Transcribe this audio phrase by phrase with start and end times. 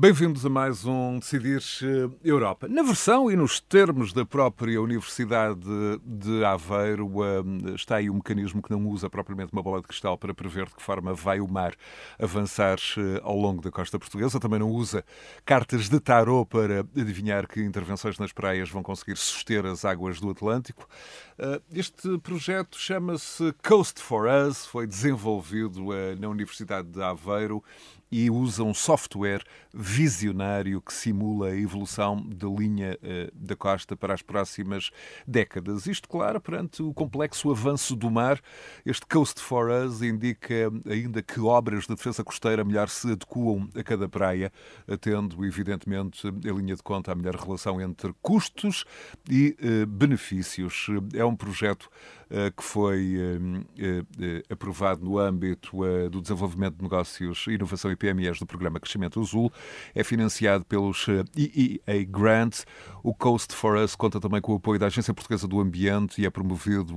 [0.00, 1.60] Bem-vindos a mais um Decidir
[2.22, 2.68] Europa.
[2.68, 5.58] Na versão e nos termos da própria Universidade
[6.04, 10.16] de Aveiro, eh, está aí um mecanismo que não usa propriamente uma bola de cristal
[10.16, 11.74] para prever de que forma vai o mar
[12.16, 14.38] avançar eh, ao longo da costa portuguesa.
[14.38, 15.04] Também não usa
[15.44, 20.30] cartas de tarô para adivinhar que intervenções nas praias vão conseguir suster as águas do
[20.30, 20.88] Atlântico.
[21.36, 25.86] Eh, este projeto chama-se Coast for Us, foi desenvolvido
[26.20, 27.64] na Universidade de Aveiro
[28.10, 34.14] e usa um software visionário que simula a evolução da linha uh, da costa para
[34.14, 34.90] as próximas
[35.26, 35.86] décadas.
[35.86, 38.40] Isto, claro, perante o complexo avanço do mar,
[38.84, 43.82] este Coast for Us indica ainda que obras de defesa costeira melhor se adequam a
[43.82, 44.52] cada praia,
[45.00, 48.84] tendo, evidentemente, a linha de conta a melhor relação entre custos
[49.28, 50.86] e uh, benefícios.
[51.14, 51.90] É um projeto
[52.56, 53.16] que foi
[54.50, 55.78] aprovado no âmbito
[56.10, 59.52] do desenvolvimento de negócios, inovação e PMEs do programa Crescimento Azul.
[59.94, 62.66] É financiado pelos EEA eh, Grants.
[63.02, 66.26] O Coast for Us conta também com o apoio da Agência Portuguesa do Ambiente e
[66.26, 66.94] é promovido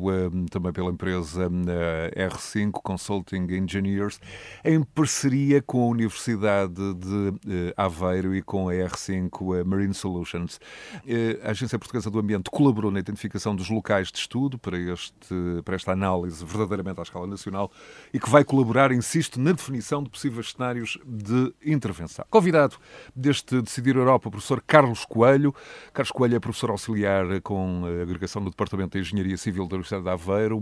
[0.50, 4.20] também pela empresa um, R5 Consulting Engineers,
[4.64, 10.60] em parceria com a Universidade de Aveiro e com a R5 uh, Marine Solutions.
[11.44, 15.14] A Agência Portuguesa do Ambiente colaborou na identificação dos locais de estudo para, este,
[15.64, 17.72] para esta análise verdadeiramente à escala nacional
[18.14, 22.25] e que vai colaborar, insisto, na definição de possíveis cenários de intervenção.
[22.30, 22.77] Convidado
[23.16, 25.53] deste Decidir Europa, o professor Carlos Coelho.
[25.94, 30.03] Carlos Coelho é professor auxiliar com a agregação no Departamento de Engenharia Civil da Universidade
[30.03, 30.61] de Aveiro,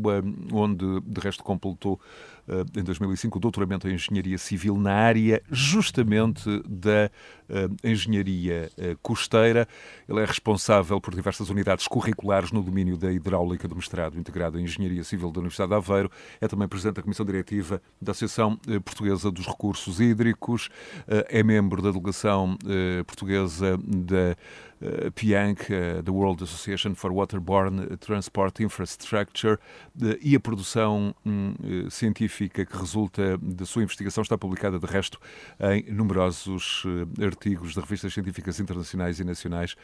[0.52, 2.39] onde de resto completou eh,
[2.76, 7.12] em 2005 o doutoramento em Engenharia Civil na área justamente da
[7.50, 9.68] eh, engenharia eh, costeira.
[10.08, 14.64] Ele é responsável por diversas unidades curriculares no domínio da hidráulica do mestrado integrado em
[14.64, 16.12] Engenharia Civil da Universidade de Aveiro.
[16.40, 20.70] É também presidente da Comissão Diretiva da Associação Portuguesa dos Recursos Hídricos,
[21.08, 22.58] é membro da delegação
[23.06, 24.36] portuguesa da
[24.82, 29.56] uh, PIANC, uh, the World Association for Waterborne Transport Infrastructure,
[30.02, 31.54] uh, e a produção um,
[31.90, 35.20] científica que resulta da sua investigação está publicada, de resto,
[35.60, 36.84] em numerosos
[37.22, 39.76] artigos de revistas científicas internacionais e nacionais.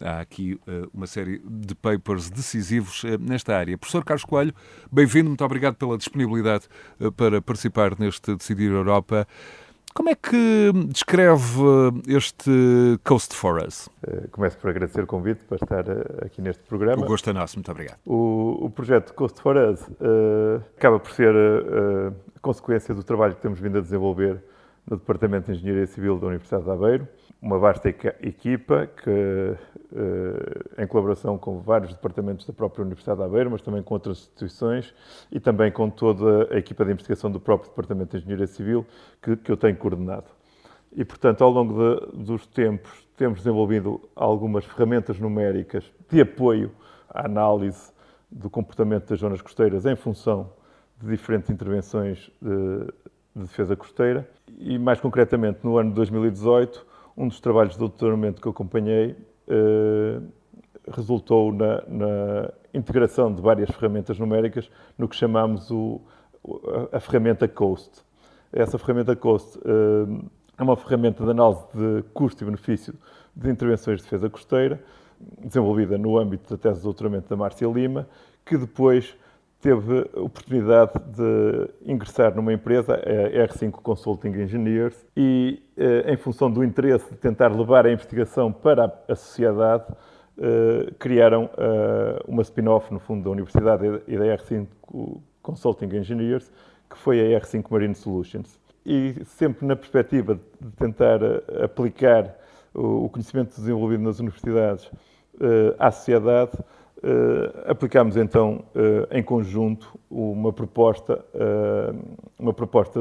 [0.00, 0.58] há aqui
[0.92, 3.76] uma série de papers decisivos nesta área.
[3.76, 4.54] Professor Carlos Coelho,
[4.90, 6.66] bem-vindo, muito obrigado pela disponibilidade
[7.16, 9.26] para participar neste Decidir Europa.
[9.94, 11.60] Como é que descreve
[12.08, 13.90] este Coast for Us?
[14.06, 17.04] Eh, começo por agradecer o convite para estar eh, aqui neste programa.
[17.04, 17.98] O gosto é nosso, muito obrigado.
[18.06, 23.42] O, o projeto Coast for Us uh, acaba por ser uh, consequência do trabalho que
[23.42, 24.42] temos vindo a desenvolver
[24.88, 27.06] no Departamento de Engenharia Civil da Universidade de Aveiro,
[27.42, 33.50] uma vasta equipa que, eh, em colaboração com vários departamentos da própria Universidade de Aveiro,
[33.50, 34.94] mas também com outras instituições
[35.30, 38.86] e também com toda a equipa de investigação do próprio Departamento de Engenharia Civil
[39.20, 40.26] que, que eu tenho coordenado.
[40.92, 46.70] E, portanto, ao longo de, dos tempos, temos desenvolvido algumas ferramentas numéricas de apoio
[47.10, 47.90] à análise
[48.30, 50.52] do comportamento das zonas costeiras em função
[51.00, 52.86] de diferentes intervenções de,
[53.34, 58.40] de defesa costeira e, mais concretamente, no ano de 2018, um dos trabalhos de doutoramento
[58.40, 59.16] que acompanhei
[59.48, 60.20] eh,
[60.90, 66.00] resultou na, na, integração de várias ferramentas numéricas no que chamamos o,
[66.90, 68.02] a, ferramenta COAST.
[68.50, 70.26] Essa ferramenta COAST eh,
[70.58, 72.94] é uma ferramenta de análise de custo e benefício
[73.36, 74.82] de intervenções de defesa costeira,
[75.38, 78.08] desenvolvida no âmbito da tese de doutoramento da Márcia Lima,
[78.44, 79.16] que depois
[79.62, 86.64] teve oportunidade de ingressar numa empresa, a R5 Consulting Engineers, e eh, em função do
[86.64, 89.84] interesse de tentar levar a investigação para a sociedade,
[90.36, 94.66] eh, criaram eh, uma spin-off, no fundo, da Universidade e da R5
[95.40, 96.50] Consulting Engineers,
[96.90, 98.58] que foi a R5 Marine Solutions.
[98.84, 101.20] E sempre na perspectiva de tentar
[101.62, 102.36] aplicar
[102.74, 104.90] o conhecimento desenvolvido nas universidades
[105.78, 106.52] à sociedade,
[107.66, 111.98] aplicámos então uh, em conjunto uma proposta, uh,
[112.38, 113.00] uma proposta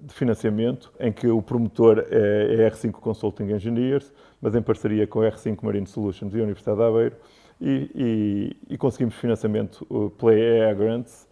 [0.00, 4.10] de, financiamento em que o promotor é a R5 Consulting Engineers,
[4.40, 7.16] mas em parceria com a R5 Marine Solutions e a Universidade de Aveiro,
[7.60, 9.86] e, e, e conseguimos financiamento
[10.18, 11.28] pela EA Grants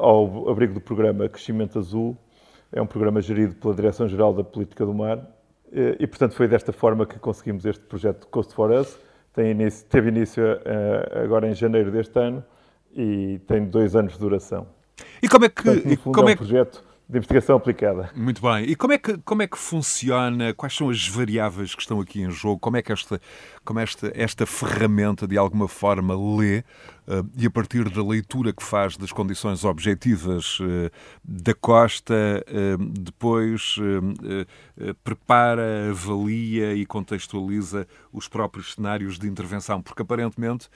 [0.00, 2.16] ao abrigo do programa Crescimento Azul.
[2.72, 5.24] É um programa gerido pela Direção-Geral da Política do Mar
[5.98, 8.98] e, portanto, foi desta forma que conseguimos este projeto Coast for Us
[9.36, 12.42] tem início, teve início uh, agora em janeiro deste ano
[12.96, 14.66] e tem dois anos de duração.
[15.22, 15.62] E como é que.
[15.62, 18.10] Portanto, e como é, é um projeto de investigação aplicada.
[18.16, 18.64] Muito bem.
[18.64, 20.54] E como é, que, como é que funciona?
[20.54, 22.58] Quais são as variáveis que estão aqui em jogo?
[22.58, 23.20] Como é que esta,
[23.62, 26.64] como esta, esta ferramenta, de alguma forma, lê
[27.36, 30.58] e a partir da leitura que faz das condições objetivas
[31.24, 32.44] da costa,
[32.90, 33.76] depois
[35.04, 40.68] prepara, avalia e contextualiza os próprios cenários de intervenção, porque aparentemente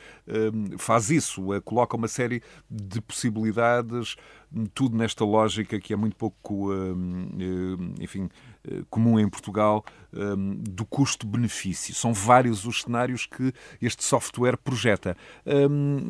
[0.79, 4.17] faz isso, coloca uma série de possibilidades
[4.75, 6.71] tudo nesta lógica que é muito pouco,
[8.01, 8.29] enfim,
[8.60, 11.95] eh, comum em Portugal, hum, do custo-benefício.
[11.95, 15.17] São vários os cenários que este software projeta.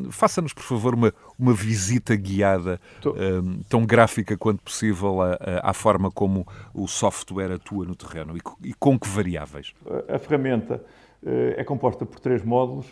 [0.09, 2.79] Faça-nos, por favor, uma, uma visita guiada,
[3.69, 8.99] tão gráfica quanto possível, à, à, forma como o software atua no terreno e, com
[8.99, 9.73] que variáveis.
[10.07, 10.83] A ferramenta
[11.25, 12.87] eh, é composta por três módulos,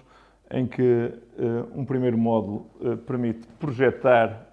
[0.51, 2.65] em que uh, um primeiro módulo
[3.05, 4.49] permite projetar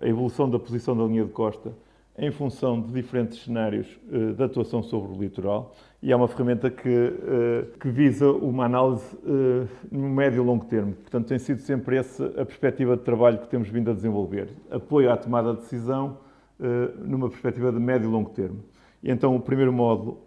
[0.00, 1.72] a evolução da posição da linha de costa
[2.18, 6.70] em função de diferentes cenários uh, de atuação sobre o litoral e é uma ferramenta
[6.70, 10.94] que, uh, que visa uma análise uh, no médio e longo termo.
[10.94, 14.48] Portanto, tem sido sempre essa a perspectiva de trabalho que temos vindo a desenvolver.
[14.70, 16.18] Apoio à tomada de decisão
[17.04, 18.64] numa perspectiva de médio e longo termo.
[19.02, 20.22] E então, o primeiro módulo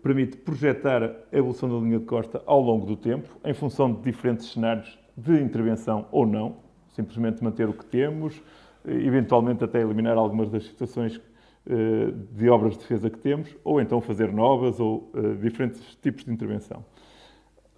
[0.00, 4.00] permite projetar a evolução da linha de costa ao longo do tempo, em função de
[4.00, 6.58] diferentes cenários de intervenção ou não,
[6.94, 8.40] simplesmente manter o que temos,
[8.86, 11.20] eventualmente até eliminar algumas das situações
[11.68, 16.24] eh, de obras de defesa que temos, ou então fazer novas ou uh, diferentes tipos
[16.24, 16.84] de intervenção.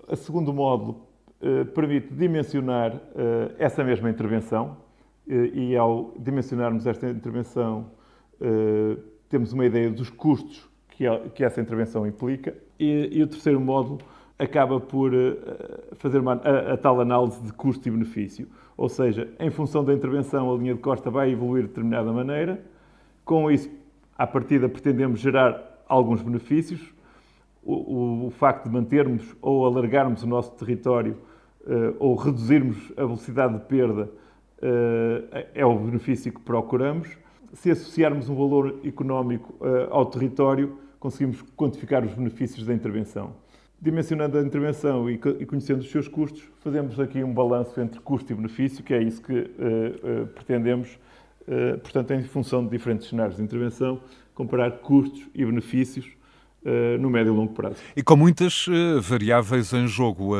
[0.07, 1.07] O segundo módulo
[1.41, 3.01] uh, permite dimensionar
[3.59, 4.77] essa mesma intervenção
[5.27, 7.91] e ao dimensionarmos esta intervenção
[9.29, 14.01] temos uma ideia dos custos que, essa intervenção implica e, o terceiro módulo
[14.39, 15.13] acaba por
[15.97, 18.49] fazer uma, a, a tal análise de custo e benefício
[18.79, 22.63] ou seja, em função da intervenção, a linha de costa vai evoluir de determinada maneira.
[23.25, 23.69] Com isso,
[24.17, 26.95] à partida, pretendemos gerar alguns benefícios.
[27.65, 31.17] O, o, o facto de mantermos ou alargarmos o nosso território
[31.63, 37.19] uh, ou reduzirmos a velocidade de perda uh, é o benefício que procuramos.
[37.55, 43.33] Se associarmos um valor económico uh, ao território, conseguimos quantificar os benefícios da intervenção
[43.81, 48.35] dimensionando a intervenção e conhecendo os seus custos, fazemos aqui um balanço entre custo e
[48.35, 50.99] benefício, que é isso que uh, uh, pretendemos,
[51.43, 54.01] uh, portanto, em função de diferentes cenários de intervenção,
[54.35, 56.07] comparar custos e benefícios
[57.01, 57.77] no médio e longo prazo.
[57.97, 58.67] E com muitas
[59.01, 60.33] variáveis em jogo,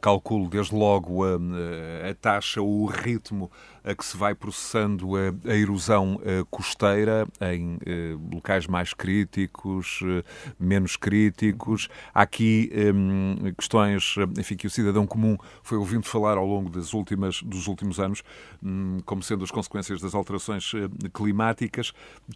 [0.00, 3.50] calculo desde logo a, taxa, o ritmo
[3.86, 10.00] a que se vai processando a, a erosão a, costeira em eh, locais mais críticos,
[10.04, 10.24] eh,
[10.58, 11.88] menos críticos.
[12.12, 16.92] Há aqui eh, questões enfim, que o cidadão comum foi ouvindo falar ao longo das
[16.92, 18.22] últimas, dos últimos anos,
[18.62, 21.92] hum, como sendo as consequências das alterações eh, climáticas.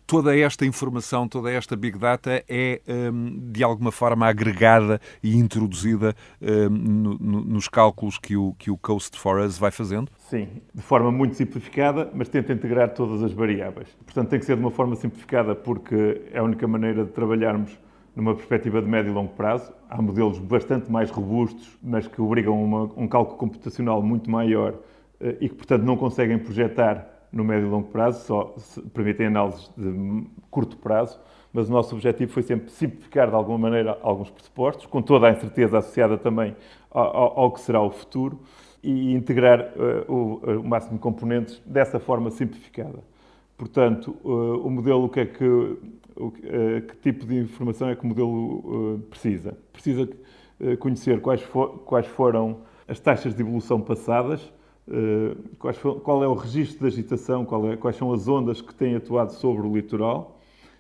[0.07, 2.81] Toda esta informação, toda esta Big Data é
[3.13, 6.15] hum, de alguma forma agregada e introduzida
[6.71, 10.11] no, nos cálculos que o, que o Coast for Us vai fazendo?
[10.31, 13.89] Sim, de forma muito simplificada, mas tenta integrar todas as variáveis.
[14.05, 17.77] Portanto, tem que ser de uma forma simplificada porque é a única maneira de trabalharmos
[18.15, 19.73] numa perspectiva de médio e longo prazo.
[19.89, 24.75] Há modelos bastante mais robustos, mas que obrigam uma, um cálculo computacional muito maior
[25.21, 28.55] eh, e que, portanto, não conseguem projetar no médio e longo prazo, só
[28.95, 31.19] permitem análises de curto prazo.
[31.53, 35.33] Mas o nosso objetivo foi sempre simplificar de alguma maneira alguns pressupostos, com toda a
[35.33, 36.55] incerteza associada também
[36.89, 38.39] ao, ao que será o futuro
[38.83, 42.99] e integrar uh, o, eh, o, máximo de componentes dessa forma simplificada.
[43.57, 45.45] Portanto, uh, o modelo, o que é que,
[46.17, 49.57] o, que tipo de informação é que o modelo precisa?
[49.73, 50.09] Precisa
[50.79, 54.53] conhecer quais, for, quais, foram as taxas de evolução passadas,
[55.75, 59.33] for, qual é o registro de agitação, é, quais são as ondas que têm atuado
[59.33, 60.39] sobre o litoral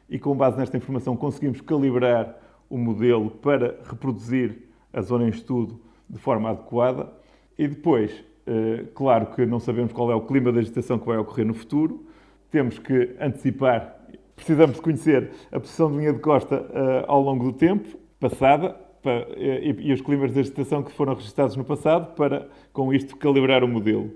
[0.08, 2.36] e, com base nesta informação, conseguimos calibrar
[2.68, 7.19] o modelo para reproduzir a zona em estudo de forma adequada
[7.60, 8.10] e depois,
[8.46, 11.52] eh, claro que não sabemos qual é o clima de agitação que vai ocorrer no
[11.52, 12.06] futuro,
[12.50, 14.00] temos que antecipar,
[14.34, 18.74] precisamos conhecer a posição de linha de costa eh, ao longo do tempo, passada,
[19.04, 23.62] eh, e os climas de agitação que foram registados no passado, para, com isto, calibrar
[23.62, 24.10] o modelo.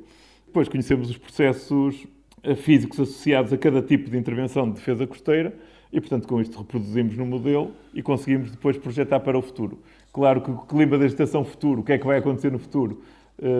[0.47, 2.07] Depois conhecemos os processos
[2.57, 5.55] físicos associados a cada tipo de intervenção de defesa costeira
[5.93, 9.81] e, portanto, com isto reproduzimos no modelo e conseguimos depois projetar para o futuro.
[10.13, 13.03] Claro que o clima de agitação futuro, o que é que vai acontecer no futuro,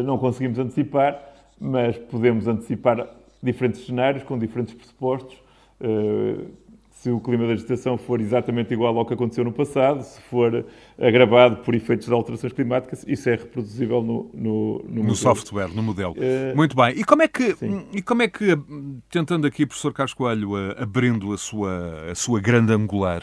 [0.05, 1.21] não conseguimos antecipar,
[1.61, 3.09] mas podemos antecipar
[3.43, 5.37] diferentes cenários com diferentes pressupostos.
[5.81, 6.45] Eh,
[6.91, 10.65] se o clima da agitação for exatamente igual ao que aconteceu no passado, se for
[10.99, 15.83] agravado por efeitos de alterações climáticas, isso é reproduzível no, no, no, no software, no
[15.83, 16.15] modelo.
[16.15, 16.99] Uh, Muito bem.
[16.99, 17.55] E como é que,
[17.93, 18.57] e como é que
[19.11, 23.23] tentando aqui, professor Carlos Coelho, abrindo a sua, a sua grande angular,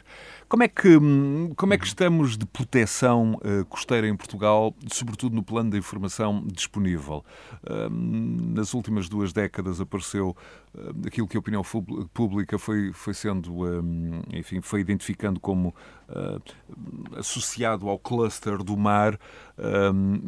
[0.51, 5.33] Como é que, hum, como é que estamos de proteção uh, costeira em Portugal, sobretudo
[5.33, 7.23] no plano da informação disponível?
[7.63, 10.35] Uh, nas últimas duas décadas apareceu
[11.05, 11.61] aquilo que a opinião
[12.13, 15.73] pública foi, foi sendo, hum, enfim, foi identificando como
[17.17, 19.17] associado ao cluster do mar,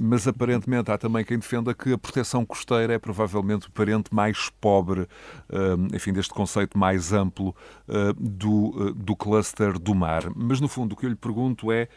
[0.01, 4.50] mas aparentemente há também quem defenda que a proteção costeira é provavelmente o parente mais
[4.62, 5.07] pobre,
[5.93, 7.53] enfim, deste conceito mais amplo
[8.17, 10.23] do, do cluster do mar.
[10.33, 11.89] Mas, no fundo, o que eu lhe pergunto é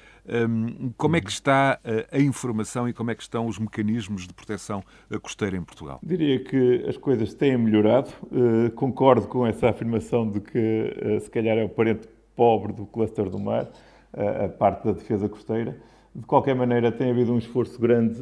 [0.97, 4.35] como é que está a, a, informação e como é que estão os mecanismos de
[4.35, 4.83] proteção
[5.23, 6.01] costeira em Portugal?
[6.03, 8.11] Diria que as coisas têm melhorado.
[8.25, 13.31] Uh, concordo com essa afirmação de que, se calhar, é o parente pobre do cluster
[13.31, 13.69] do mar,
[14.13, 15.77] a parte da defesa costeira.
[16.15, 18.19] De qualquer maneira, tem havido um esforço grande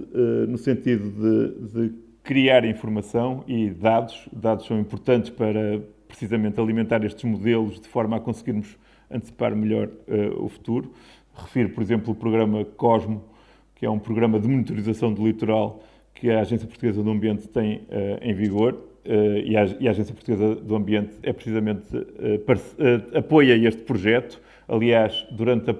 [0.48, 1.94] no sentido de, de
[2.24, 4.28] criar informação e dados.
[4.32, 8.76] Dados são importantes para precisamente alimentar estes modelos de forma a conseguirmos
[9.10, 10.92] antecipar melhor uh, o futuro.
[11.34, 13.24] Refiro, por exemplo, o programa COSMO,
[13.74, 15.82] que é um programa de monitorização do litoral
[16.14, 18.74] que a Agência Portuguesa do Ambiente tem uh, em vigor.
[19.04, 21.84] Uh, e, a, e, a, Agência Portuguesa do Ambiente é precisamente
[23.14, 24.40] apoia este projeto.
[24.66, 25.74] Aliás, durante a,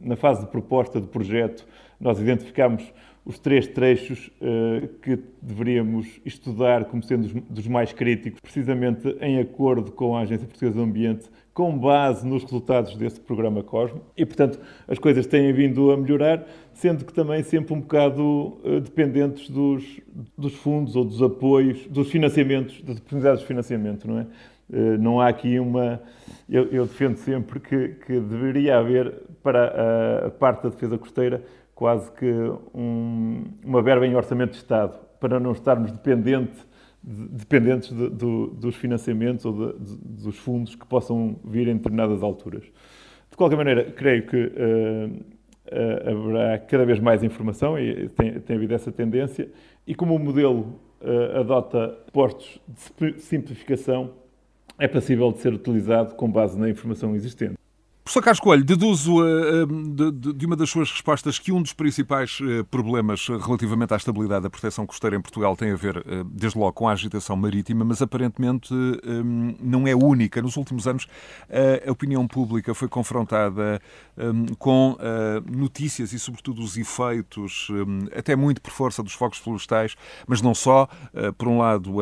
[0.00, 1.66] na fase de proposta do projeto,
[2.00, 2.82] nós identificámos
[3.24, 9.38] os três trechos uh, que deveríamos estudar como sendo dos, dos, mais críticos, precisamente em
[9.38, 14.00] acordo com a Agência Portuguesa do Ambiente, com base nos resultados desse programa Cosmo.
[14.16, 18.80] E, portanto, as coisas têm vindo a melhorar, sendo que também sempre um bocado uh,
[18.80, 20.00] dependentes dos,
[20.36, 24.26] dos, fundos ou dos apoios, dos financiamentos, das oportunidades de financiamento, não é?
[24.70, 26.00] Uh, não há aqui uma.
[26.48, 31.42] Eu, eu defendo sempre que, que, deveria haver, para a, parte da defesa costeira,
[31.74, 32.32] quase que
[32.74, 36.71] um, uma verba em orçamento de Estado, para não estarmos dependente, de,
[37.02, 42.64] dependentes de, de, dos financiamentos ou dos fundos que possam vir em determinadas alturas.
[43.30, 44.50] De qualquer maneira, creio que uh,
[45.08, 49.50] uh, haverá cada vez mais informação e tem, tem havido essa tendência,
[49.86, 52.60] e como o modelo uh, adota postos
[52.98, 54.12] de simplificação,
[54.78, 57.61] é passível de ser utilizado com base na informação existente.
[58.04, 62.40] Professor Carlos Coelho, deduzo uh, de, de, uma das suas respostas que um dos principais
[62.40, 66.72] uh, problemas relativamente à estabilidade da proteção costeira em Portugal tem a ver, desde logo,
[66.72, 68.74] com a agitação marítima, mas aparentemente
[69.60, 70.42] não é única.
[70.42, 71.06] Nos últimos anos,
[71.86, 73.80] a opinião pública foi confrontada
[74.58, 74.96] com
[75.50, 77.68] notícias e, sobretudo, os efeitos,
[78.16, 79.94] até muito por força dos fogos florestais,
[80.26, 80.88] mas não só.
[81.36, 81.96] por um lado,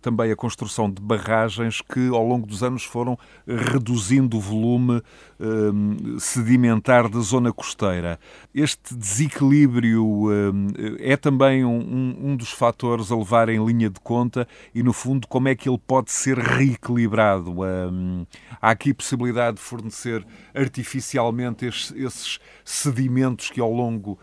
[0.00, 4.93] também a construção de barragens que, ao longo dos anos, foram reduzindo o volume
[5.40, 8.18] um, sedimentar da zona costeira.
[8.54, 14.46] Este desequilíbrio um, é também um, um, dos fatores a levar em linha de conta
[14.74, 17.54] e, no fundo, como é que ele pode ser reequilibrado?
[17.62, 18.26] Hum,
[18.60, 20.24] há aqui possibilidade de fornecer
[20.54, 24.18] artificialmente esses, sedimentos que, ao longo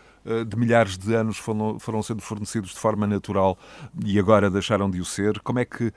[0.48, 3.58] de milhares de anos foram, foram sendo fornecidos de forma natural
[4.04, 5.40] e agora deixaram de o ser.
[5.40, 5.92] Como é que,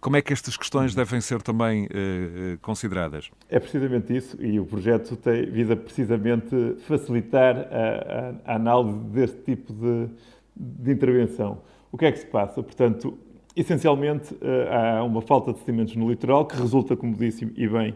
[0.00, 3.30] como é que estas questões devem ser também uh, consideradas?
[3.48, 8.98] É precisamente isso, e o projeto tem vindo a precisamente facilitar a, a, a análise
[8.98, 10.08] deste tipo de,
[10.56, 11.58] de intervenção.
[11.90, 12.62] O que é que se passa?
[12.62, 13.18] Portanto,
[13.54, 14.34] Essencialmente,
[14.70, 17.94] há uma falta de sedimentos no litoral que resulta, como disse e bem,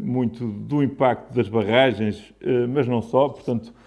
[0.00, 2.34] muito do impacto das barragens,
[2.70, 3.28] mas não só.
[3.28, 3.83] Portanto, eh,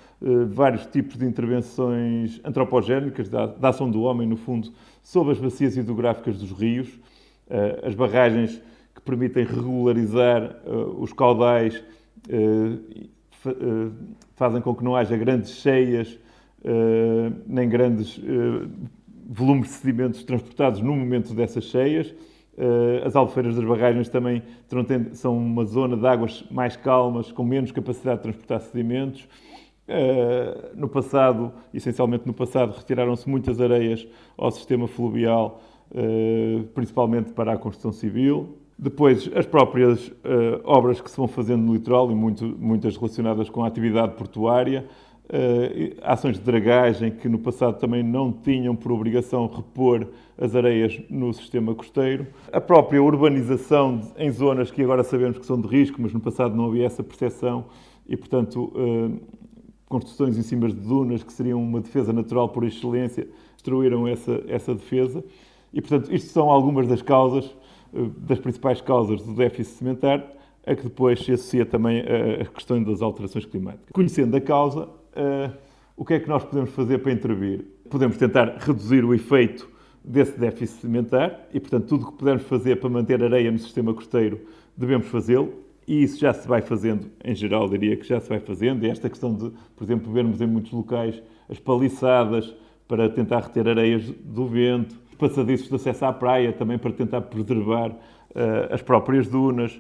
[0.49, 4.71] vários tipos de intervenções antropogénicas, da, da, ação do homem, no fundo,
[5.03, 8.61] sobre as bacias hidrográficas dos rios, uh, as barragens
[8.95, 11.83] que permitem regularizar uh, os caudais,
[14.35, 16.19] fazem com que não haja grandes cheias,
[17.45, 18.19] nem grandes
[19.25, 22.13] volumes de sedimentos transportados no momento dessas cheias.
[23.05, 24.43] As albufeiras das barragens também
[25.13, 29.25] são uma zona de águas mais calmas, com menos capacidade de transportar sedimentos.
[29.87, 34.05] Uh, no passado, essencialmente no passado, retiraram-se muitas areias
[34.37, 38.57] ao sistema fluvial, uh, principalmente para a construção civil.
[38.77, 43.49] Depois, as próprias uh, obras que se vão fazendo no litoral, e muito, muitas relacionadas
[43.49, 44.85] com a atividade portuária,
[46.03, 51.33] ações de dragagem que no passado também não tinham por obrigação repor as areias no
[51.33, 52.27] sistema costeiro.
[52.49, 56.55] A própria urbanização em zonas que agora sabemos que são de risco, mas no passado
[56.55, 57.65] não havia essa percepção
[58.07, 58.71] e, portanto,
[59.87, 64.73] construções em cima de dunas, que seriam uma defesa natural por excelência, destruíram essa, essa
[64.73, 65.23] defesa.
[65.73, 67.55] E, portanto, isto são algumas das causas,
[67.93, 70.25] eh, das principais causas do déficit cimentar,
[70.65, 72.03] a que depois se associa também
[72.41, 73.87] a questão das alterações climáticas.
[73.93, 75.57] Conhecendo a causa, uh,
[75.95, 77.63] o que é que nós podemos fazer para intervir?
[77.89, 79.69] Podemos tentar reduzir o efeito
[80.03, 83.93] desse déficit cimentar e, portanto, tudo o que pudermos fazer para manter areia no sistema
[83.93, 84.41] costeiro,
[84.75, 85.53] devemos fazê-lo
[85.87, 88.89] e isso já se vai fazendo, em geral diria que já se vai fazendo, e
[88.89, 92.53] esta questão de, por exemplo, vermos em muitos locais as paliçadas
[92.87, 97.89] para tentar reter areias do vento, passadiços de acesso à praia também para tentar preservar
[97.89, 99.73] uh, as próprias dunas.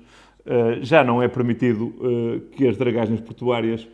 [0.45, 3.87] Uh, já não é permitido uh, que as dragagens portuárias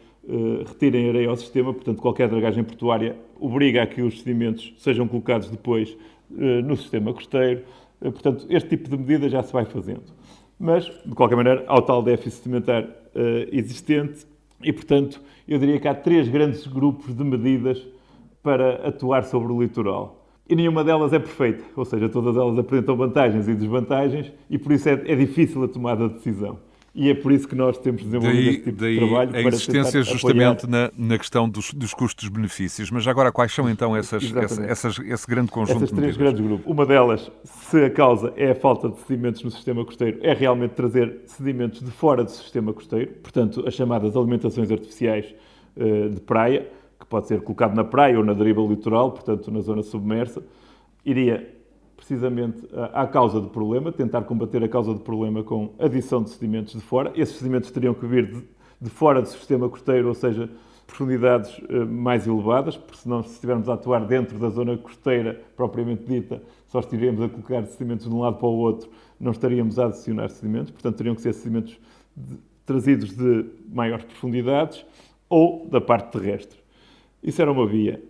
[0.65, 5.49] retirem areia ao sistema, portanto, qualquer dragagem portuária obriga a que os sedimentos sejam colocados
[5.49, 5.97] depois
[6.29, 7.63] no sistema costeiro.
[7.99, 10.03] portanto, este tipo de medida já se vai fazendo.
[10.63, 12.87] Mas, de qualquer maneira, há o tal déficit sedimentar
[13.51, 14.25] existente
[14.63, 17.85] e, portanto, eu diria que há três grandes grupos de medidas
[18.41, 20.25] para atuar sobre o litoral.
[20.49, 24.71] E nenhuma delas é perfeita, ou seja, todas elas apresentam vantagens e desvantagens e por
[24.71, 26.57] isso é, é difícil a tomada de decisão.
[26.95, 29.35] E é por isso que nós temos desenvolvido daí, este tipo daí de trabalho.
[29.35, 32.91] A existência justamente na, na, questão dos, dos custos-benefícios.
[32.91, 36.39] Mas agora, quais são então essas, essa, essas, esse grande conjunto Essas três de grandes
[36.39, 36.71] grupos.
[36.71, 40.71] Uma delas, se a causa é a falta de sedimentos no sistema costeiro, é realmente
[40.71, 45.33] trazer sedimentos de fora do sistema costeiro, portanto, as chamadas alimentações artificiais
[45.75, 46.67] uh, de praia
[47.03, 50.41] que pode ser colocado na praia ou na deriva litoral, portanto na zona submersa,
[51.05, 51.52] iria
[52.05, 56.73] precisamente à causa do problema, tentar combater a causa do problema com adição de sedimentos
[56.73, 57.13] de fora.
[57.15, 58.43] Esses sedimentos teriam que vir de,
[58.81, 60.49] de fora do sistema costeiro, ou seja,
[60.85, 66.03] profundidades uh, mais elevadas, porque senão, se estivermos a atuar dentro da zona costeira propriamente
[66.03, 69.85] dita, só estaríamos a colocar sedimentos de um lado para o outro, não estaríamos a
[69.85, 71.79] adicionar sedimentos, portanto, teriam que ser sedimentos
[72.15, 74.85] de, trazidos de maiores profundidades
[75.29, 76.59] ou da parte terrestre.
[77.23, 78.03] Isso era uma via.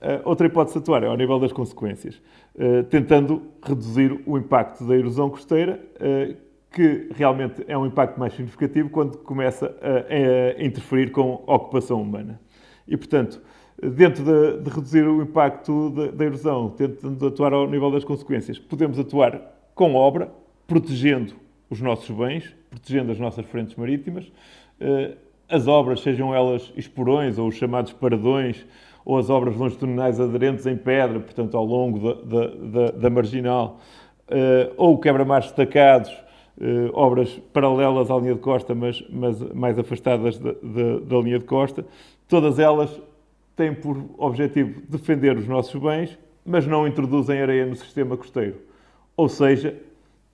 [0.00, 2.22] Uh, outra hipótese atuar é ao nível das consequências,
[2.54, 6.34] uh, tentando reduzir o impacto da erosão costeira, uh,
[6.72, 12.00] que realmente é um impacto mais significativo quando começa a, a interferir com a ocupação
[12.00, 12.40] humana.
[12.88, 13.42] E, portanto,
[13.82, 18.58] dentro de, de reduzir o impacto da, da, erosão, tentando atuar ao nível das consequências,
[18.58, 19.38] podemos atuar
[19.74, 20.32] com obra,
[20.66, 21.34] protegendo
[21.68, 24.30] os nossos bens, protegendo as nossas frentes marítimas,
[25.48, 28.64] as obras, sejam elas esporões ou os chamados paradões,
[29.04, 33.78] ou as obras longitudinais aderentes em pedra, portanto, ao longo da, da, da marginal,
[34.28, 36.10] uh, ou quebra-mares destacados,
[36.58, 41.44] uh, obras paralelas à linha de costa, mas, mas mais afastadas da, da linha de
[41.44, 41.84] costa,
[42.28, 43.00] todas elas
[43.56, 48.56] têm por objetivo defender os nossos bens, mas não introduzem areia no sistema costeiro.
[49.16, 49.76] Ou seja,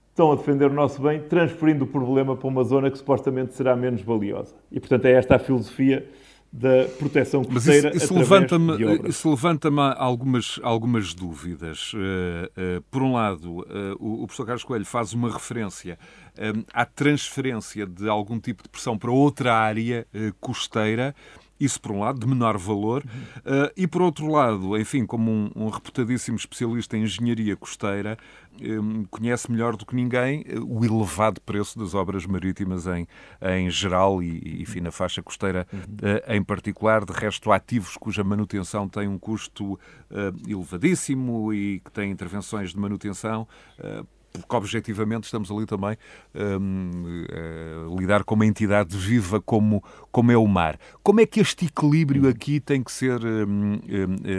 [0.09, 3.75] estão a defender o nosso bem, transferindo o problema para uma zona que supostamente será
[3.75, 4.55] menos valiosa.
[4.71, 6.07] E, portanto, é esta a filosofia
[6.57, 11.93] da proteção costeira Mas isso, isso levanta-me isso levanta-me algumas algumas dúvidas.
[11.93, 15.99] Uh, uh, por um lado, uh, o, o, professor Carlos Coelho faz uma referência
[16.73, 20.05] à transferência de algum tipo de pressão para outra área
[20.39, 21.15] costeira
[21.59, 25.51] isso por um lado, de menor valor, uh, e por outro lado, enfim, como um,
[25.55, 28.17] um reputadíssimo especialista em engenharia costeira,
[28.61, 33.07] um, conhece melhor do que ninguém uh, o elevado preço das obras marítimas em,
[33.41, 38.87] em geral e, enfim, na faixa costeira uh, em particular, de resto, ativos cuja manutenção
[38.87, 39.79] tem um custo
[40.47, 43.47] elevadíssimo e que têm intervenções de manutenção
[44.31, 45.97] porque objetivamente estamos ali também
[46.35, 47.25] um,
[47.93, 50.79] a lidar com uma entidade viva como, como é o mar.
[51.03, 53.79] Como é que este equilíbrio aqui tem que ser um, um,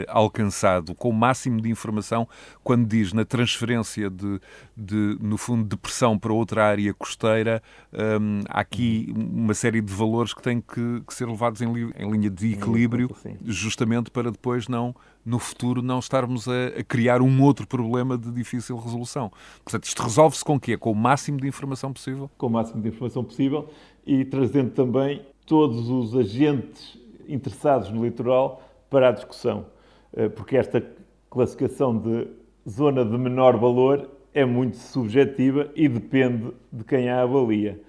[0.07, 0.95] alcançado?
[0.95, 2.27] Com o máximo de informação
[2.63, 4.39] quando diz na transferência de,
[4.75, 7.61] de no fundo, de pressão para outra área costeira,
[7.93, 12.11] hum, há aqui uma série de valores que têm que, que ser levados em, em
[12.11, 13.09] linha de equilíbrio,
[13.45, 14.95] justamente para depois não
[15.29, 19.31] no futuro não estarmos a, a, criar um outro problema de difícil resolução.
[19.63, 20.75] Portanto, isto resolve-se com o quê?
[20.75, 22.29] Com o máximo de informação possível?
[22.37, 23.69] Com o máximo de informação possível
[24.05, 29.67] e trazendo também todos os agentes interessados no litoral para a discussão.
[30.13, 30.83] Eh, porque esta
[31.29, 32.27] classificação de
[32.67, 37.79] zona de menor valor é muito subjetiva e depende de quem a avalia.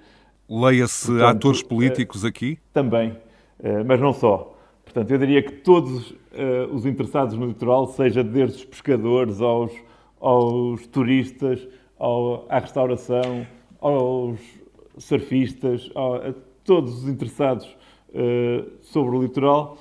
[0.48, 2.58] Leia-se atores políticos aqui?
[2.72, 3.16] Também,
[3.62, 4.58] eh, mas não só.
[4.92, 6.16] Portanto, eu diria que todos uh,
[6.72, 9.72] os interessados no litoral, seja desde os pescadores aos,
[10.20, 11.64] aos turistas,
[11.96, 13.46] ao, à restauração,
[13.80, 14.40] aos
[14.98, 17.68] surfistas, a todos os interessados
[18.08, 19.78] uh, sobre o litoral,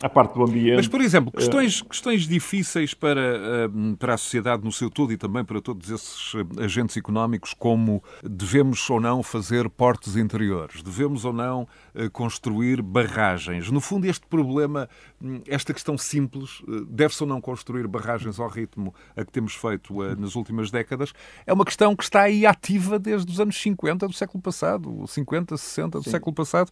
[0.00, 0.76] a parte do ambiente.
[0.76, 5.12] Mas, por exemplo, eh, questões, questões difíceis para, eh, para a sociedade no seu todo
[5.12, 10.82] e também para todos esses eh, agentes económicos, como devemos ou não fazer portos interiores,
[10.82, 11.66] devemos ou não
[12.12, 13.70] construir barragens.
[13.70, 14.88] No fundo, este problema,
[15.20, 19.92] hum, esta questão simples, deve-se ou não construir barragens ao ritmo a que temos feito
[20.16, 21.12] nas últimas décadas,
[21.44, 25.56] é uma questão que está aí ativa desde os anos 50 do século passado, 50,
[25.56, 26.10] 60 do Sim.
[26.10, 26.70] século passado,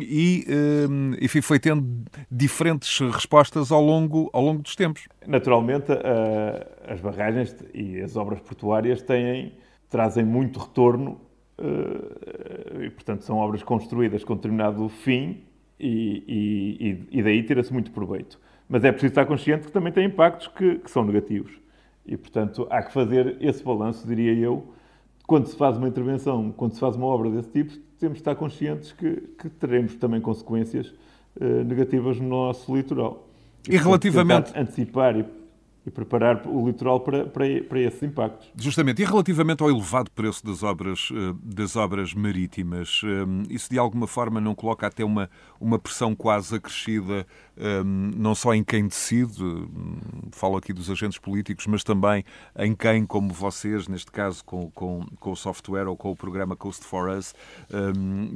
[0.00, 0.46] e,
[1.20, 2.53] enfim, foi tendo diferentes
[3.10, 5.08] respostas ao longo, ao longo dos tempos.
[5.26, 5.86] Naturalmente,
[6.86, 9.52] as barragens e as obras portuárias têm,
[9.88, 11.20] trazem muito retorno
[12.80, 15.42] e, portanto, são obras construídas com determinado fim
[15.78, 18.38] e, e, e daí tira-se muito proveito.
[18.68, 21.52] Mas é preciso estar consciente que também tem impactos que, que são negativos.
[22.06, 24.74] E, portanto, há que fazer esse balanço, diria eu,
[25.26, 28.34] quando se faz uma intervenção, quando se faz uma obra desse tipo, temos de estar
[28.34, 30.92] conscientes que, que teremos também consequências
[31.40, 33.28] negativas no nosso litoral.
[33.68, 34.52] E, e relativamente.
[34.56, 35.24] Antecipar e
[35.86, 38.50] e preparar o litoral para, para, para, esses impactos.
[38.56, 39.02] Justamente.
[39.02, 44.06] E relativamente ao elevado preço das obras, eh, das obras marítimas, eh, isso de alguma
[44.06, 45.28] forma não coloca até uma,
[45.60, 49.44] uma pressão quase acrescida, eh, não só em quem decide,
[50.32, 52.24] falo aqui dos agentes políticos, mas também
[52.58, 56.56] em quem, como vocês, neste caso com, com, com o software ou com o programa
[56.56, 57.34] Coast for Us,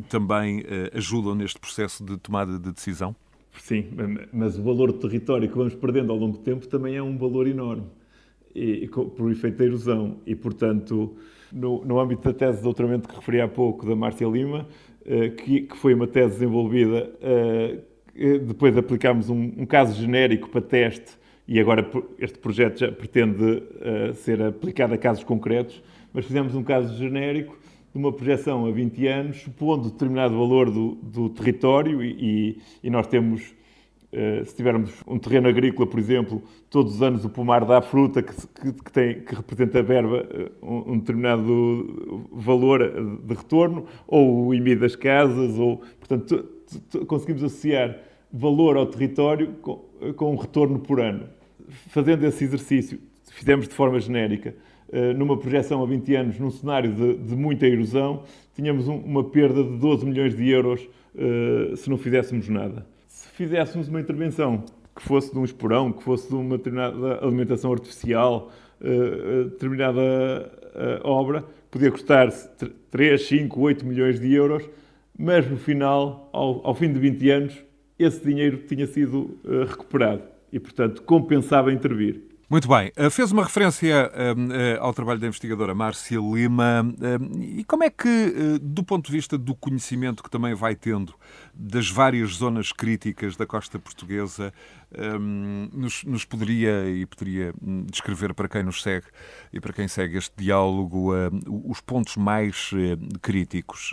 [0.08, 3.14] também ajudam neste processo de tomada de decisão?
[3.56, 3.86] Sim,
[4.32, 7.16] mas o valor do território que vamos perdendo ao longo do tempo também é um
[7.16, 7.84] valor enorme,
[8.54, 10.18] e, e por efeito da erosão.
[10.26, 11.16] E, portanto,
[11.52, 14.66] no, no âmbito da tese de doutoramento que referi há pouco, da Márcia Lima,
[15.02, 20.48] uh, que, que, foi uma tese desenvolvida, uh, depois de aplicarmos um, um, caso genérico
[20.48, 23.62] para teste, e agora este projeto já pretende
[24.16, 25.82] ser aplicado a casos concretos,
[26.12, 27.56] mas fizemos um caso genérico
[27.92, 33.06] de uma projeção a 20 anos, supondo determinado valor do, do território, e, e, nós
[33.06, 33.54] temos,
[34.12, 38.22] uh, se tivermos um terreno agrícola, por exemplo, todos os anos o pomar dá fruta
[38.22, 40.26] que, que, tem, que representa a verba,
[40.62, 46.44] uh, um, determinado valor de retorno, ou o IMI das casas, ou, portanto,
[47.06, 47.98] conseguimos associar
[48.32, 49.84] valor ao território com,
[50.16, 51.28] com um retorno por ano.
[51.88, 52.98] Fazendo esse exercício,
[53.30, 54.54] fizemos de forma genérica, eh,
[55.16, 58.22] numa projeção a 20 anos, num cenário de, de muita erosão,
[58.58, 62.84] tínhamos um, uma perda de 12 milhões de euros uh, se não fizéssemos nada.
[63.06, 64.64] Se fizéssemos uma intervenção
[64.96, 71.08] que fosse de um esporão, que fosse de uma determinada alimentação artificial, uh, determinada uh,
[71.08, 72.32] obra, podia custar
[72.90, 74.68] 3, 5, 8 milhões de euros,
[75.16, 77.64] mas no final, ao, ao fim de 20 anos,
[77.96, 80.22] esse dinheiro tinha sido recuperado
[80.52, 82.27] e, portanto, compensava intervir.
[82.50, 82.90] Muito bem.
[82.96, 86.82] Eh, fez uma referência um, eh, ao trabalho da investigadora Márcia Lima.
[86.82, 90.74] Um, e como é que, uh, do ponto de vista do conhecimento que também vai
[90.74, 91.14] tendo
[91.54, 94.52] das várias zonas críticas da costa portuguesa,
[95.20, 99.06] um, nos, nos, poderia e poderia hum, descrever para quem nos segue
[99.52, 103.90] e para quem segue este diálogo uh, os pontos mais uh, críticos?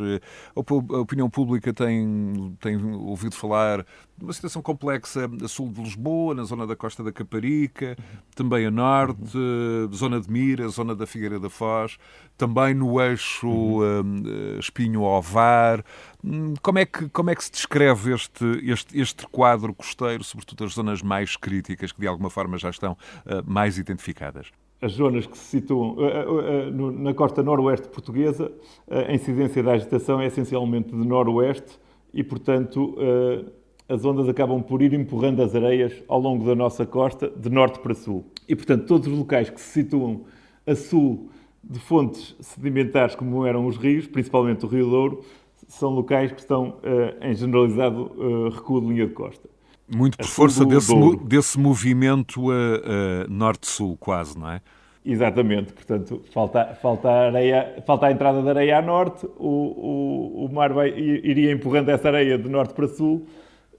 [0.56, 0.60] a
[1.00, 3.86] opinião pública tem, tem ouvido falar
[4.18, 7.98] de uma situação complexa a sul de Lisboa, na zona da costa da Caparica,
[8.34, 9.92] também a norte, uhum.
[9.92, 11.98] zona de Mira, zona da Figueira da Foz,
[12.38, 14.22] também no eixo uhum.
[14.24, 15.84] uh, Espinho-Ovar.
[16.26, 20.64] Hum, como é, que, como é que se descreve este, este, este quadro costeiro, sobretudo
[20.64, 24.52] as zonas mais críticas, que de alguma forma já estão uh, mais identificadas?
[24.82, 28.52] As zonas que se situam uh, na costa noroeste portuguesa,
[28.90, 31.80] a incidência da agitação é essencialmente de noroeste
[32.14, 32.96] e, portanto,
[33.90, 37.80] as ondas acabam por ir empurrando as areias ao longo da nossa costa, de norte
[37.80, 38.26] para sul.
[38.48, 40.26] E, portanto, todos os locais que se situam
[40.66, 41.30] a sul
[41.64, 45.26] de fontes sedimentares, como eram os rios, principalmente o Rio Douro,
[45.68, 49.50] são locais que estão uh, em generalizado uh, recuo de linha de costa.
[49.94, 52.42] Muito por força desse, desse movimento
[53.30, 54.60] norte-sul, quase, não é?
[55.06, 60.52] Exatamente, portanto, falta, falta, areia, falta a entrada da areia a norte, o, o, o
[60.52, 63.28] mar vai, iria empurrando essa areia de norte para sul,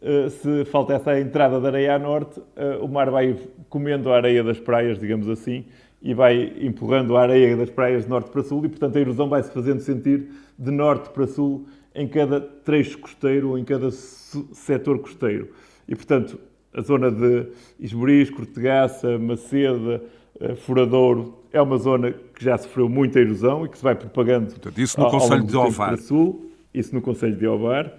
[0.01, 3.37] eh, se falta essa entrada de areia a norte, eh, o mar vai
[3.69, 5.65] comendo a areia das praias, digamos assim,
[6.01, 9.29] e vai empurrando a areia das praias de norte para sul e, portanto, a erosão
[9.29, 13.91] vai se fazendo sentir de norte para sul em cada trecho costeiro ou em cada
[13.91, 15.49] setor costeiro.
[15.89, 16.39] E, portanto,
[16.73, 17.49] a zona de
[17.81, 20.03] Esmoriz, Cortegaça, Maceda,
[20.39, 24.51] eh, Furadouro é uma zona que já sofreu muita erosão e que se vai propagando
[24.51, 25.97] portanto, isso no ao, Conselho de Ovar.
[25.97, 27.99] Sul, isso no Conselho de Ovar.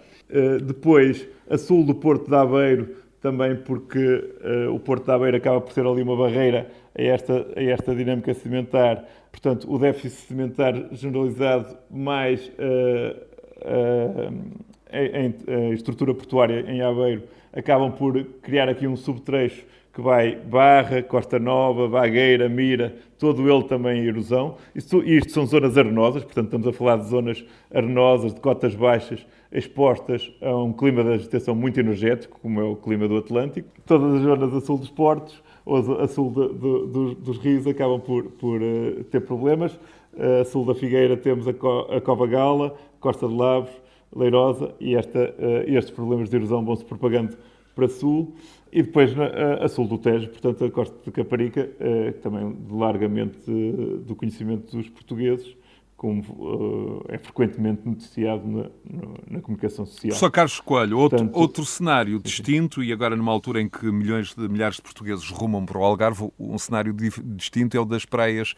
[0.63, 2.89] Depois, a sul do Porto de Aveiro,
[3.21, 3.99] também porque
[4.69, 7.95] uh, o Porto de Aveiro acaba por ser ali uma barreira a esta, a esta
[7.95, 9.03] dinâmica sedimentar.
[9.31, 13.26] Portanto, o déficit sedimentar generalizado mais uh,
[13.61, 14.33] uh,
[14.91, 19.65] em, em, estrutura portuária em Aveiro acabam por criar aqui um subtrecho
[19.97, 24.57] que vai Barra, Costa Nova, Vagueira, Mira, todo ele também em erosão.
[24.75, 27.43] Isto, isto são zonas arenosas, portanto estamos a falar de zonas
[27.73, 32.75] arenosas, de cotas baixas, expostas a um clima de agitação muito energético, como é o
[32.75, 33.67] clima do Atlântico.
[33.87, 37.65] Todas as zonas a sul dos portos ou a sul de, de, dos, dos, rios
[37.65, 39.73] acabam por, por uh, ter problemas.
[40.13, 43.71] Uh, a sul da Figueira temos a, Co a Cova Gala, Costa de Lavos,
[44.15, 47.37] Leirosa, e esta, uh, estes problemas de erosão vão se propagando
[47.75, 48.33] para sul.
[48.71, 49.11] E depois
[49.61, 51.69] a sul do Tejo, portanto, a costa de Caparica,
[52.21, 53.39] também largamente
[54.05, 55.55] do conhecimento dos portugueses,
[55.97, 58.69] como uh, é frequentemente noticiado na,
[59.27, 60.15] na, comunicação social.
[60.15, 64.35] Só Carlos Coelho, outro, Portanto, outro cenário distinto, e agora numa altura em que milhões
[64.35, 66.95] de milhares de portugueses rumam para o Algarve, um cenário
[67.35, 68.51] distinto é o das praias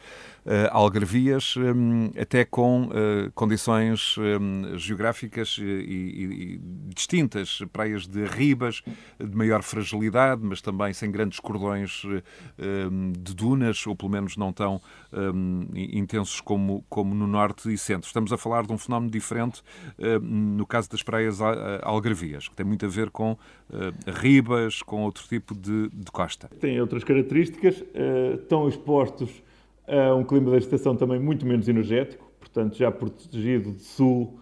[0.46, 6.62] uh, algarvias, um, até com uh, condições um, geográficas e, e, e,
[6.94, 8.84] distintas, praias de ribas,
[9.18, 14.52] de maior fragilidade, mas também sem grandes cordões um, de dunas, ou pelo menos não
[14.52, 14.82] tão
[15.14, 18.08] hum, intensos como, como no norte e centro.
[18.08, 19.62] Estamos a falar de um fenómeno diferente
[19.98, 21.40] uh, no caso das praias
[21.82, 23.38] algarvias, que tem muito a ver com uh,
[24.08, 26.50] ribas, com outro tipo de, de costa.
[26.60, 29.44] Tem outras características, uh, estão expostos
[29.88, 34.40] a um clima da estação também muito menos energético, portanto já protegido de sul,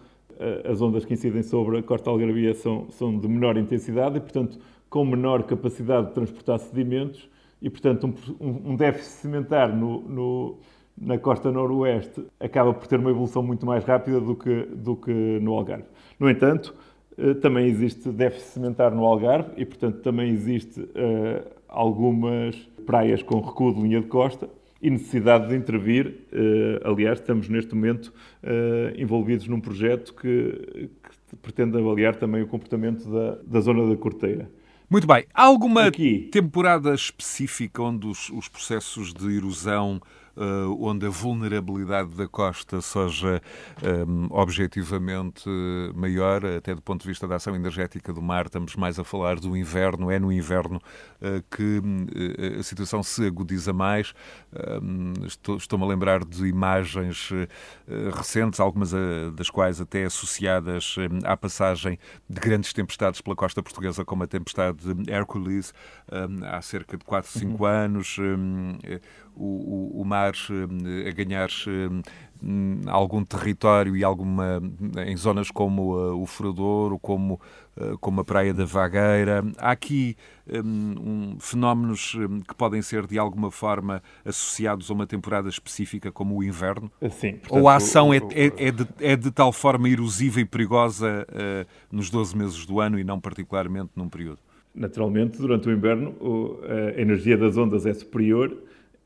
[0.70, 4.58] as ondas que incidem sobre a costa algarvia são, são de menor intensidade e, portanto,
[4.88, 7.28] com menor capacidade de transportar sedimentos
[7.60, 10.58] e, portanto, um, um déficit sedimentar no, no
[11.00, 15.12] na costa noroeste acaba por ter uma evolução muito mais rápida do que, do que
[15.12, 15.84] no Algarve.
[16.18, 16.74] No entanto,
[17.18, 22.56] eh, também existe déficit cimentar no Algarve e, portanto, também existe uh, algumas
[22.86, 24.48] praias com recuo de linha de costa
[24.80, 26.26] e necessidade de intervir.
[26.32, 32.46] Uh, aliás, estamos neste momento uh, envolvidos num projeto que, que, pretende avaliar também o
[32.46, 34.48] comportamento da, da zona da Corteira.
[34.88, 35.26] Muito bem.
[35.34, 36.30] Há alguma Aqui.
[36.32, 40.00] temporada específica onde os, os processos de erosão
[40.78, 43.42] onde a vulnerabilidade da costa seja
[43.82, 45.48] um, ehm, objetivamente
[45.94, 49.38] maior, até do ponto de vista da ação energética do mar, estamos mais a falar
[49.40, 50.80] do inverno, é no inverno
[51.50, 51.82] que
[52.58, 54.14] a situação se agudiza mais.
[55.26, 57.30] Estou-me estou a lembrar de imagens
[58.16, 58.92] recentes, algumas
[59.34, 61.98] das quais até associadas à passagem
[62.28, 65.72] de grandes tempestades pela costa portuguesa, como a tempestade Hercules,
[66.46, 67.64] há cerca de 4, 5 uhum.
[67.68, 68.16] anos.
[69.40, 72.02] O, o, mar eh, a ganhar eh,
[72.86, 74.60] algum território e alguma
[75.06, 77.40] em zonas como uh, o Furador, como
[77.76, 79.44] uh, como a Praia da Vagueira.
[79.58, 80.16] Há aqui
[80.64, 86.44] um, fenómenos que podem ser de alguma forma associados a uma temporada específica como o
[86.44, 86.90] inverno?
[87.10, 87.32] Sim.
[87.32, 90.44] Portanto, Ou a ação o, é, é, é, de, é, de, tal forma erosiva e
[90.44, 94.38] perigosa uh, nos 12 meses do ano e não particularmente num período?
[94.74, 96.14] Naturalmente, durante o inverno,
[96.96, 98.56] a energia das ondas é superior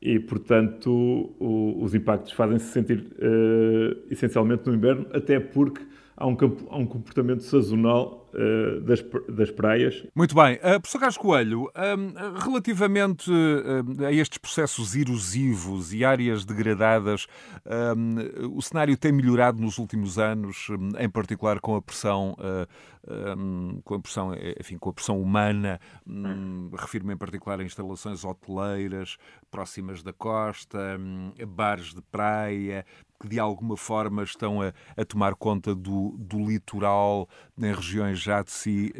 [0.05, 0.91] e, portanto,
[1.39, 5.81] o, os impactos fazem-se sentir uh, essencialmente no inverno, até porque
[6.15, 10.05] há um, comportamento sazonal uh, das, das praias.
[10.15, 10.55] Muito bem.
[10.55, 17.27] Uh, professor Carlos Coelho, uh, relativamente uh, a estes processos erosivos e áreas degradadas,
[18.51, 20.67] o cenário tem melhorado nos últimos anos,
[20.99, 22.35] em particular com a pressão
[23.83, 29.17] com a pressão, enfim, com a pressão humana, um, refiro-me em particular a instalações hoteleiras
[29.51, 30.97] próximas da costa,
[31.45, 32.85] bares de praia,
[33.23, 38.43] que de alguma forma estão a, a tomar conta do, do, litoral em regiões já
[38.43, 38.91] de si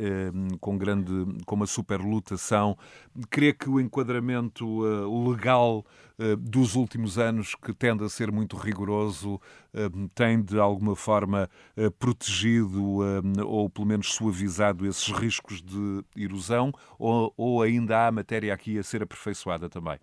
[0.61, 1.11] com grande,
[1.45, 2.77] com uma superlotação.
[3.29, 5.85] Crê que o enquadramento uh, legal
[6.17, 11.49] uh, dos últimos anos, que tende a ser muito rigoroso, uh, tem de alguma forma
[11.99, 12.99] protegido
[13.45, 18.83] ou pelo menos suavizado esses riscos de erosão ou, ou ainda há matéria aqui a
[18.83, 19.99] ser aperfeiçoada também?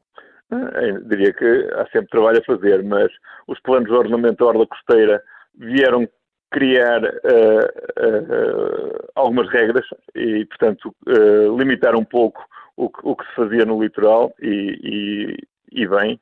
[0.51, 3.11] Eu diria que há sempre trabalho a fazer, mas
[3.47, 5.23] os planos de ordenamento da orla costeira
[5.55, 6.09] vieram
[6.51, 7.67] criar uh,
[7.99, 12.45] uh, algumas regras e, portanto, uh, limitar um pouco
[12.77, 15.37] o que, o que, se fazia no litoral e,
[15.73, 16.21] e, e bem.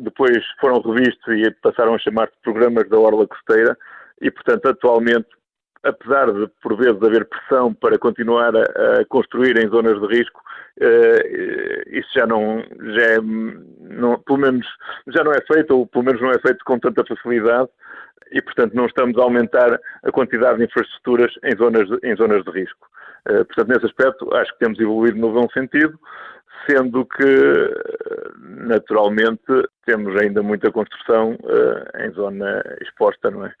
[0.00, 3.76] depois foram revistos e passaram a chamar-se programas da orla costeira
[4.20, 5.28] e, portanto, atualmente
[5.82, 10.40] apesar de por vezes haver pressão para continuar a, a construir em zonas de risco,
[10.80, 12.62] uh, isso já não,
[12.94, 14.66] já é, não, pelo menos
[15.08, 17.68] já não é feito, ou pelo menos não é feito com tanta facilidade,
[18.32, 22.44] e portanto não estamos a aumentar a quantidade de infraestruturas em zonas de, em zonas
[22.44, 22.88] de risco.
[23.28, 25.98] Uh, portanto, nesse aspecto, acho que temos evoluído no bom sentido,
[26.68, 27.72] sendo que,
[28.66, 29.40] naturalmente,
[29.86, 33.54] temos ainda muita construção uh, em zona exposta, não é?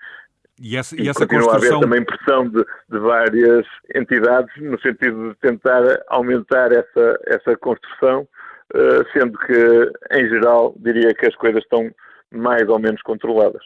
[0.60, 1.74] E essa, e, essa continua construção...
[1.74, 7.56] a haver também pressão de, de, várias entidades no sentido de tentar aumentar essa, essa
[7.56, 8.26] construção,
[8.74, 11.90] uh, sendo que, em geral, diria que as coisas estão
[12.32, 13.62] mais ou menos controladas.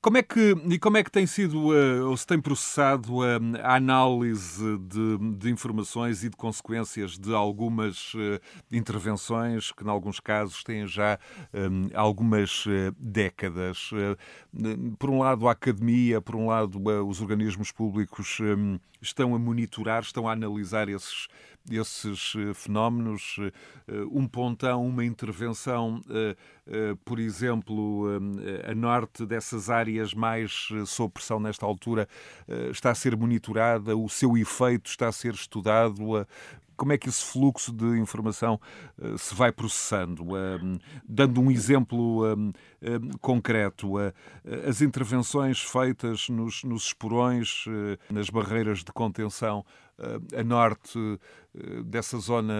[0.00, 3.24] Como é que, e como é que tem sido, uh, ou se tem processado uh,
[3.64, 10.20] a análise de, de, informações e de consequências de algumas uh, intervenções que, em alguns
[10.20, 11.18] casos, têm já
[11.52, 12.64] um, algumas
[12.96, 13.90] décadas?
[15.00, 18.38] por um lado, a academia, por um lado, os organismos públicos
[19.00, 21.28] estão a monitorar, estão a analisar esses,
[21.70, 23.36] esses fenómenos?
[24.10, 26.00] Um pontão, uma intervenção,
[27.04, 28.06] por exemplo,
[28.68, 32.08] a norte dessas áreas mais sob pressão nesta altura,
[32.70, 33.96] está a ser monitorada?
[33.96, 36.26] O seu efeito está a ser estudado?
[36.78, 38.58] como é que esse fluxo de informação
[39.18, 40.24] se vai processando?
[41.06, 42.22] Dando um exemplo
[43.20, 43.94] concreto,
[44.66, 47.64] as intervenções feitas nos, nos esporões,
[48.08, 49.66] nas barreiras de contenção
[50.36, 50.98] a norte
[51.84, 52.54] dessa zona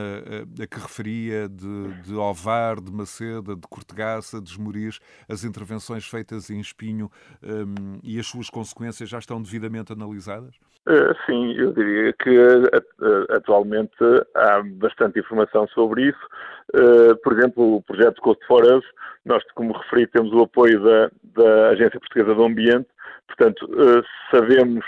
[0.61, 4.98] a que referia, de, de Ovar, de Maceda, de Cortegaça, de Esmoriz,
[5.29, 7.11] as intervenções feitas em Espinho
[7.42, 10.55] um, e as suas consequências já estão devidamente analisadas?
[10.88, 12.31] Uh, sim, eu diria que
[13.31, 13.94] atualmente
[14.35, 16.29] há bastante informação sobre isso.
[17.22, 18.64] Por exemplo, o projeto Coast for
[19.24, 22.88] nós, como referi, temos o apoio da, da Agência Portuguesa do Ambiente,
[23.27, 23.68] portanto,
[24.31, 24.85] sabemos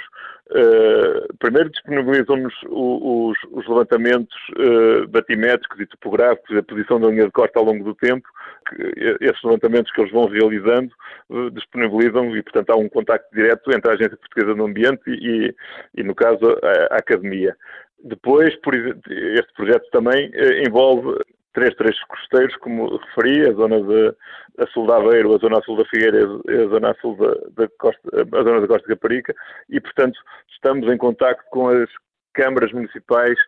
[0.51, 7.31] Uh, primeiro disponibilizam-nos os, os, levantamentos uh, batimétricos e topográficos, a posição da linha de
[7.31, 8.27] costa ao longo do tempo,
[8.69, 10.91] que, esses levantamentos que eles vão realizando
[11.29, 15.55] uh, disponibilizam e, portanto, há um contacto direto entre a Agência Portuguesa do Ambiente e,
[15.97, 17.57] e no caso, a, a Academia.
[18.03, 20.33] Depois, por, este projeto também
[20.67, 21.17] envolve
[21.53, 24.15] três trechos costeiros, como referi, a zona de
[24.59, 27.17] a sul da Aveiro, a zona a sul da Figueira e a zona a sul
[27.57, 29.35] da, costa, a zona da Costa de Caparica,
[29.69, 30.19] e portanto
[30.53, 31.89] estamos em contacto com as
[32.35, 33.39] câmaras municipais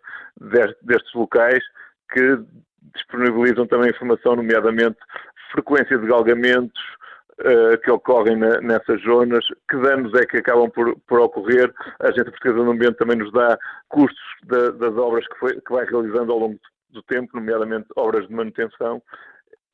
[0.82, 1.62] destes locais
[2.12, 2.38] que
[2.94, 4.98] disponibilizam também informação, nomeadamente
[5.52, 6.82] frequência de galgamentos
[7.40, 11.72] uh, que ocorrem nessas zonas, que danos é que acabam por, por ocorrer.
[12.00, 15.72] A Agência Portuguesa do Ambiente também nos dá custos da, das obras que, foi, que
[15.72, 16.71] vai realizando ao longo do
[17.04, 19.00] tempo, nomeadamente obras de manutenção,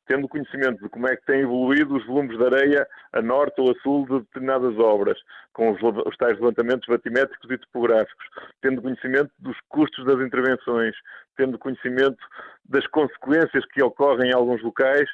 [0.07, 3.71] tendo conhecimento de como é que têm evoluído os volumes de areia a norte ou
[3.71, 5.19] a sul de determinadas obras,
[5.53, 8.27] com os, os tais levantamentos batimétricos e topográficos,
[8.63, 10.95] tendo conhecimento dos custos das intervenções,
[11.37, 12.19] tendo conhecimento
[12.65, 15.09] das consequências que ocorrem em alguns locais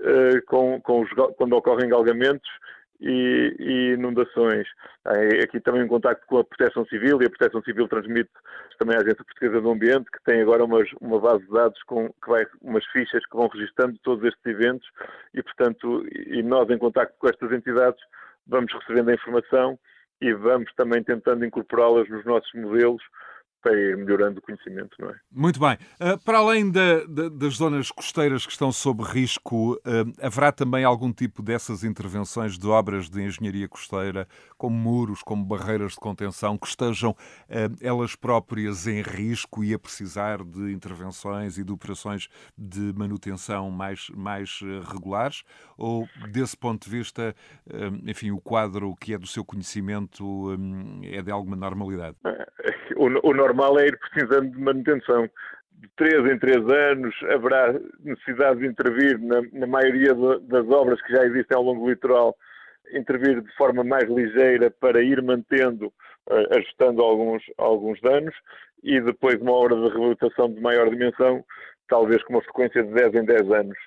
[0.00, 2.50] eh, com, com os, quando ocorrem galgamentos
[3.00, 4.66] e, e, inundações.
[5.42, 8.30] Aqui também um contacto com a Proteção Civil e a Proteção Civil transmite
[8.78, 12.08] também à Agência Portuguesa do Ambiente, que tem agora umas, uma base de dados com
[12.08, 14.88] que vai, umas fichas que vão registando todos estes eventos
[15.34, 18.00] e, portanto, e nós em contacto com estas entidades
[18.46, 19.78] vamos recebendo a informação
[20.20, 23.02] e vamos também tentando incorporá-las nos nossos modelos
[23.62, 25.14] para ir melhorando o conhecimento, não é?
[25.30, 25.76] Muito bem.
[26.00, 29.80] Uh, para além da, da, das zonas costeiras que estão sob risco, uh,
[30.20, 35.92] haverá também algum tipo dessas intervenções de obras de engenharia costeira, como muros, como barreiras
[35.92, 41.64] de contenção, que estejam uh, elas próprias em risco e a precisar de intervenções e
[41.64, 45.42] de operações de manutenção mais, mais regulares?
[45.76, 47.34] Ou, desse ponto de vista,
[48.06, 50.50] enfim, o quadro que é do seu conhecimento
[51.04, 52.16] é de alguma normalidade?
[52.96, 55.28] O, o normal é ir precisando de manutenção.
[55.72, 61.00] De três em três anos haverá necessidade de intervir na, na maioria de, das obras
[61.02, 62.36] que já existem ao longo do litoral,
[62.92, 65.86] intervir de forma mais ligeira para ir mantendo,
[66.28, 68.34] uh, ajustando alguns, alguns danos
[68.82, 71.44] e depois uma obra de reabilitação de maior dimensão,
[71.88, 73.78] talvez com uma frequência de 10 em 10 anos.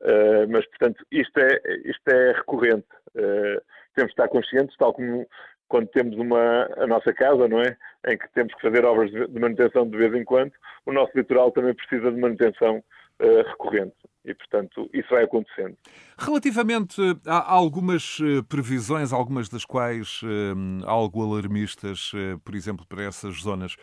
[0.00, 2.86] Uh, mas, portanto, isto é, isto é recorrente.
[3.14, 3.60] Uh,
[3.94, 5.26] temos de estar conscientes, tal como
[5.68, 7.76] quando temos uma, a nossa casa, não é?
[8.06, 10.52] Em que temos que fazer obras de manutenção de vez em quando,
[10.84, 12.82] o nosso litoral também precisa de manutenção
[13.20, 15.76] uh, recorrente e, portanto, isso vai acontecendo.
[16.18, 22.10] Relativamente a algumas eh, previsões, algumas das quais eh, algo alarmistas,
[22.44, 23.76] por exemplo, para essas zonas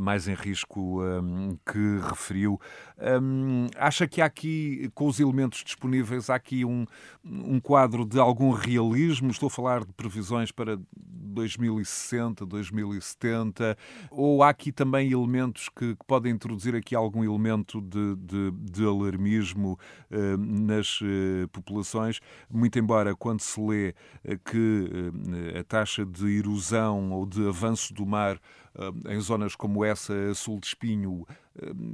[0.00, 1.00] mais em risco
[1.70, 2.58] que referiu,
[3.76, 6.86] acha que há aqui, com os elementos disponíveis, há aqui um,
[7.24, 9.30] um quadro de algum realismo?
[9.30, 13.76] Estou a falar de previsões para 2060, 2070,
[14.10, 18.86] ou há aqui também elementos que, que podem introduzir aqui algum elemento de, de, de
[18.86, 19.78] alarmismo
[20.38, 22.20] nas uh, populações,
[22.50, 23.94] muito embora quando se lê
[24.24, 24.90] uh, que
[25.58, 28.38] a taxa de erosão ou de avanço do mar
[29.08, 31.26] em zonas como essa, a sul de Espinho,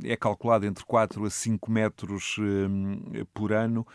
[0.05, 2.37] é calculado entre 4 a 5 metros
[3.35, 3.87] por ano.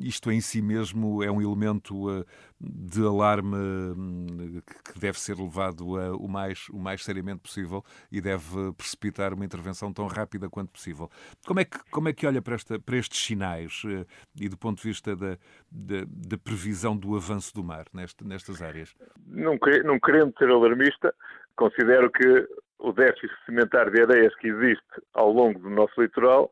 [0.00, 2.24] Isto em si mesmo é um elemento ah,
[2.60, 5.86] de alarme que deve ser levado
[6.18, 11.10] o mais, o mais seriamente possível e deve precipitar uma intervenção tão rápida quanto possível.
[11.46, 14.04] Como é que, como é que olha para, esta, para estes sinais ah,
[14.38, 15.38] e do ponto de vista da,
[15.70, 17.86] da, da previsão do avanço do mar
[18.22, 18.94] nestas áreas?
[19.26, 21.14] Não, não querendo ser alarmista,
[21.56, 22.46] considero que
[22.78, 26.50] o déficit sedimentar de areias que existe ao longo do nosso litoral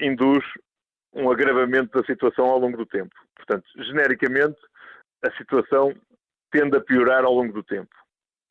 [0.00, 0.44] induz
[1.12, 3.14] um agravamento da situação ao longo do tempo.
[3.36, 4.58] Portanto, genericamente,
[5.24, 5.94] a situação
[6.50, 7.90] tende a piorar ao longo do tempo.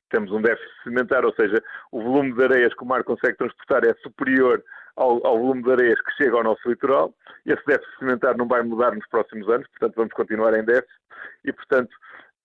[0.10, 1.62] temos um déficit sedimentar, ou seja,
[1.92, 4.64] o volume de areias que o mar consegue transportar é superior
[4.96, 7.14] ao, ao, volume de areias que chega ao nosso litoral.
[7.46, 11.00] Esse déficit sedimentar não vai mudar nos próximos anos, portanto vamos continuar em déficit
[11.46, 11.96] e, portanto,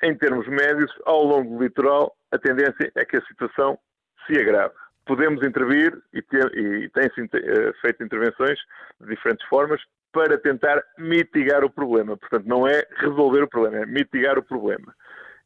[0.04, 3.78] em termos médios, ao longo do litoral, a tendência é que a situação
[4.26, 4.74] se agrave.
[5.06, 8.58] Podemos intervir e, e tem-se eh, feito intervenções
[9.00, 9.80] de diferentes formas
[10.12, 12.16] para tentar mitigar o problema.
[12.16, 14.94] Portanto, não é resolver o problema, é mitigar o problema.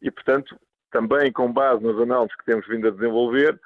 [0.02, 0.58] E, portanto,
[0.90, 3.58] também com base nas análises que temos vindo a desenvolver,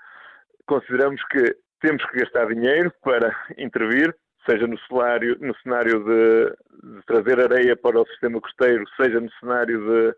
[0.67, 4.15] consideramos que temos que gastar dinheiro para intervir,
[4.47, 9.31] seja no cenário, no cenário de, de, trazer areia para o sistema costeiro, seja no
[9.41, 10.17] cenário de,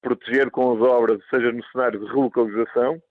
[0.00, 3.02] proteger com as obras, seja no cenário de relocalização,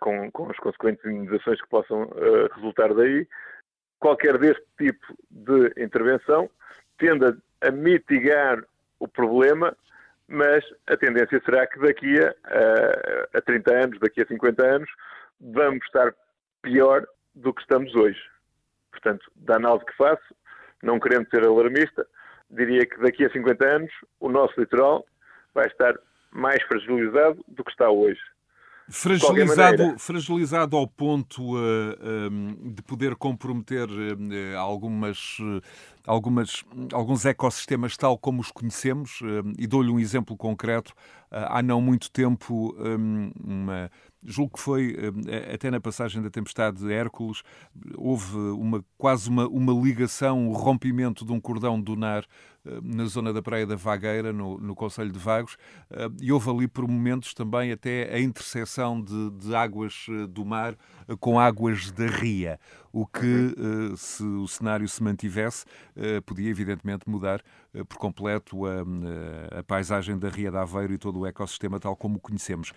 [0.00, 3.26] com, com as consequentes indenizações que possam uh, resultar daí.
[3.98, 6.50] Qualquer deste tipo de intervenção
[6.98, 8.62] tende a, a mitigar
[8.98, 9.76] o problema,
[10.28, 14.90] mas a tendência será que daqui a, a, a 30 anos, daqui a 50 anos,
[15.40, 16.14] vamos estar
[16.62, 18.20] pior do que estamos hoje.
[18.94, 20.34] Portanto, da análise que faço,
[20.82, 22.06] não querendo ser alarmista,
[22.50, 23.90] diria que daqui a 50 anos
[24.20, 25.04] o nosso litoral
[25.52, 25.94] vai estar
[26.30, 28.20] mais fragilizado do que está hoje.
[28.88, 35.62] Fragilizado, fragilizado ao ponto uh, eh, um, ehm, de poder comprometer uh, algumas, uh,
[36.06, 39.20] algumas, alguns ecossistemas tal como os conhecemos,
[39.58, 40.92] e dou-lhe um exemplo concreto.
[41.30, 43.90] há não muito tempo, um, uma,
[44.24, 44.96] julgo que foi
[45.52, 47.42] até na passagem da tempestade de Hércules,
[47.96, 52.24] houve uma, quase uma, uma ligação, um rompimento de um cordão dunar
[52.66, 55.56] eh, na zona da Praia da Vagueira, no, no Conselho de Vagos,
[55.90, 60.44] eh, e houve ali por momentos também até a interseção de, de águas eh, do
[60.44, 60.76] mar
[61.20, 62.58] com águas da ria,
[62.90, 63.54] o que,
[63.96, 65.66] se o cenário se mantivesse,
[66.24, 67.42] podia evidentemente mudar
[67.88, 72.16] por completo a, a paisagem da Ria de Aveiro e todo o ecossistema tal como
[72.16, 72.72] o conhecemos.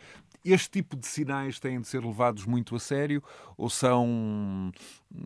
[0.46, 3.22] Este tipo de sinais têm de ser levados muito a sério
[3.58, 4.72] ou são,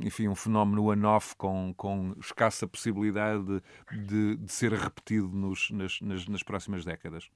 [0.01, 6.27] enfim, um fenómeno one-off com, com escassa possibilidade de, de ser repetido nos, nas, nas,
[6.27, 7.29] nas, próximas décadas?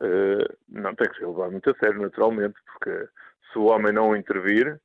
[0.00, 3.08] Uh, não tem que ser levado muito a sério, naturalmente, porque
[3.52, 4.78] se o homem não intervir,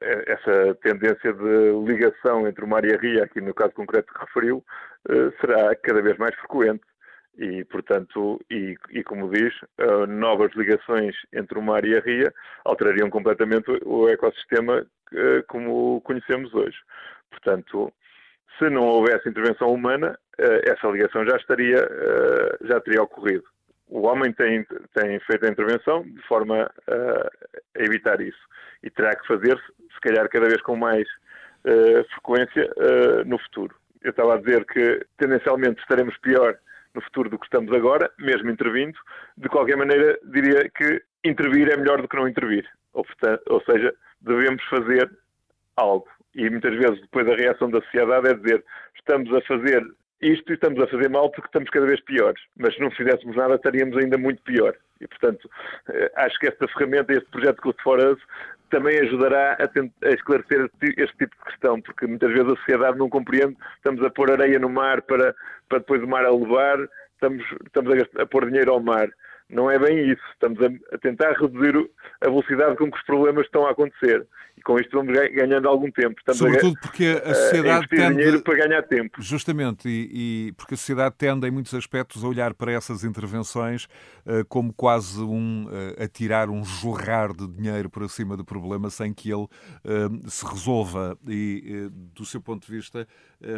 [0.00, 4.12] eh, essa tendência de ligação entre o mar e a ria, aqui no caso concreto
[4.12, 4.64] que referiu,
[5.08, 6.82] uh, será cada vez mais frequente
[7.38, 12.34] e, portanto, e, e como diz, uh, novas ligações entre o mar e a ria
[12.64, 16.76] alterariam completamente o ecossistema uh, como o conhecemos hoje.
[17.30, 17.92] Portanto,
[18.58, 21.88] se não houvesse intervenção humana, uh, essa ligação já estaria,
[22.62, 23.44] já teria ocorrido.
[23.86, 28.38] O homem tem, tem feito a intervenção de forma a evitar isso
[28.82, 29.64] e terá que fazer-se,
[29.94, 31.08] se calhar, cada vez com mais
[32.12, 32.70] frequência
[33.24, 33.74] no futuro.
[34.02, 36.58] Eu estava a dizer que tendencialmente estaremos pior
[36.98, 38.98] no futuro do que estamos agora, mesmo intervindo.
[39.36, 42.68] De qualquer maneira, diria que intervir é melhor do que não intervir.
[42.92, 43.06] Ou,
[43.48, 45.08] ou seja, devemos fazer
[45.76, 46.08] algo.
[46.34, 48.64] E muitas vezes depois a reação da sociedade é dizer
[48.96, 49.82] estamos a fazer
[50.20, 52.40] isto estamos a fazer mal porque estamos cada vez piores.
[52.56, 54.74] Mas se não fizéssemos nada estaríamos ainda muito pior.
[55.00, 55.48] E, portanto,
[55.90, 58.18] eh, acho que esta ferramenta, este projeto Code for Us,
[58.70, 63.08] também ajudará a, a, esclarecer este tipo de questão, porque muitas vezes a sociedade não
[63.08, 65.34] compreende, estamos a pôr areia no mar para,
[65.68, 66.78] para depois o mar a levar,
[67.14, 69.08] estamos, estamos a, a pôr dinheiro ao mar.
[69.50, 70.22] Não é bem isso.
[70.32, 71.74] Estamos a, tentar reduzir
[72.20, 74.26] a velocidade com que os problemas estão a acontecer.
[74.58, 76.16] E com isto vamos ganhando algum tempo.
[76.18, 78.16] Estamos Sobretudo a, porque a sociedade a tende...
[78.16, 79.22] dinheiro para ganhar tempo.
[79.22, 83.84] Justamente, e, e, porque a sociedade tende em muitos aspectos a olhar para essas intervenções
[84.26, 89.14] uh, como quase um uh, atirar um jorrar de dinheiro por acima do problema sem
[89.14, 91.16] que ele uh, se resolva.
[91.28, 93.06] E do seu ponto de vista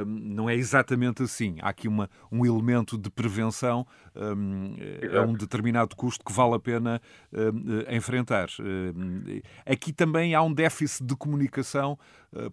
[0.07, 1.57] não é exatamente assim.
[1.62, 4.76] Há aqui uma, um elemento de prevenção um,
[5.18, 7.01] a um determinado custo que vale a pena
[7.33, 8.49] uh, enfrentar.
[8.59, 11.99] Uh, aqui também há um déficit de comunicação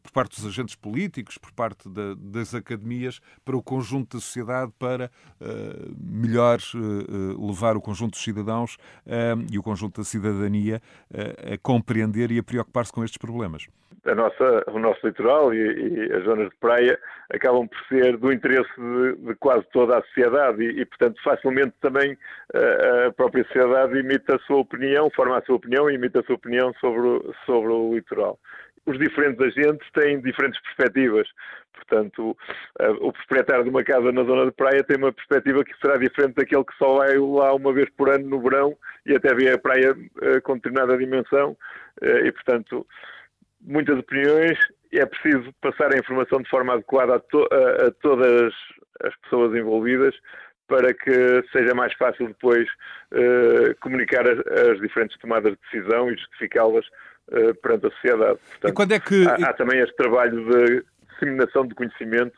[0.01, 4.71] por parte dos agentes políticos, por parte da, das academias, para o conjunto da sociedade,
[4.79, 5.11] para
[5.99, 6.59] melhor
[7.37, 8.77] levar o conjunto dos cidadãos
[9.51, 10.81] e o conjunto da cidadania
[11.53, 13.67] a compreender e a preocupar-se com estes problemas
[14.07, 16.97] a nossa, o nosso litoral e, e, as zonas de praia
[17.29, 21.73] acabam por ser do interesse de, de quase toda a sociedade e, e, portanto, facilmente
[21.81, 22.17] também
[23.07, 26.35] a, própria sociedade imita a sua opinião, forma a sua opinião e imita a sua
[26.35, 28.39] opinião sobre sobre o litoral.
[28.87, 31.27] Os diferentes agentes têm diferentes perspectivas.
[31.73, 32.35] Portanto,
[33.01, 36.35] o proprietário de uma casa na zona de praia tem uma perspectiva que será diferente
[36.35, 38.75] daquele que só vai lá uma vez por ano no verão
[39.05, 41.55] e até vê a praia eh, com determinada dimensão.
[42.01, 42.85] Eh, e, portanto,
[43.61, 44.57] muitas opiniões,
[44.91, 48.53] é preciso passar a informação de forma adequada a, to a, a todas
[49.03, 50.15] as pessoas envolvidas
[50.67, 52.67] para que seja mais fácil depois
[53.13, 56.85] uh, comunicar as, as, diferentes tomadas de decisão e justificá-las
[57.29, 58.39] uh, perante a sociedade.
[58.39, 59.27] Portanto, e quando é que...
[59.27, 62.37] há, há também este trabalho de disseminação de conhecimento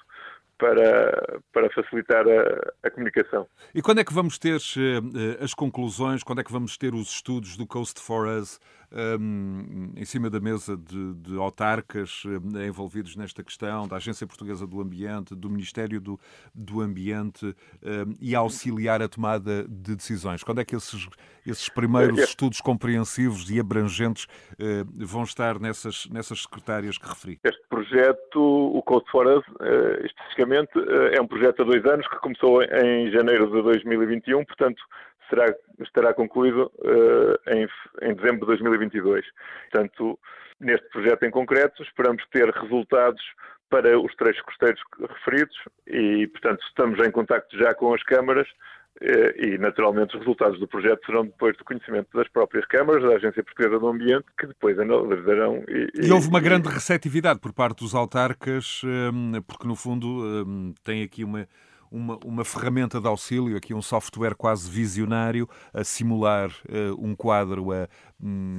[0.60, 3.48] para, para facilitar a, a, comunicação.
[3.74, 7.10] E quando é que vamos ter uh, as conclusões, quando é que vamos ter os
[7.10, 8.60] estudos do Coast for Us
[8.92, 14.66] um, em cima da mesa de, de autarcas um, envolvidos nesta questão, da Agência Portuguesa
[14.66, 16.20] do Ambiente, do Ministério do,
[16.54, 20.44] do Ambiente um, e auxiliar a tomada de decisões?
[20.44, 21.08] Quando é que esses,
[21.46, 27.40] esses primeiros estudos compreensivos e abrangentes uh, vão estar nessas, nessas secretárias que referi?
[27.44, 32.08] Este projeto, o Code for Us, uh, especificamente, uh, é um projeto há dois anos
[32.08, 34.82] que começou em janeiro de 2021, portanto,
[35.30, 37.68] será, estará concluído uh, em,
[38.02, 39.26] em dezembro de 2022.
[39.72, 40.20] Portanto,
[40.60, 43.22] neste projeto em concreto, esperamos ter resultados
[43.70, 45.56] para os três costeiros referidos
[45.88, 48.48] e, portanto, estamos em contacto já com as câmaras
[49.02, 53.16] eh, e, naturalmente, os resultados do projeto serão depois do conhecimento das próprias câmaras, da
[53.16, 55.64] Agência Portuguesa do Ambiente, que depois analisarão.
[55.68, 61.04] E, e houve uma grande receptividade por parte dos autarcas, eh, porque, no fundo, tem
[61.04, 61.48] aqui uma
[61.92, 67.70] uma, uma ferramenta de auxílio, aqui um software quase visionário, a simular uh, um quadro
[67.70, 67.88] uh,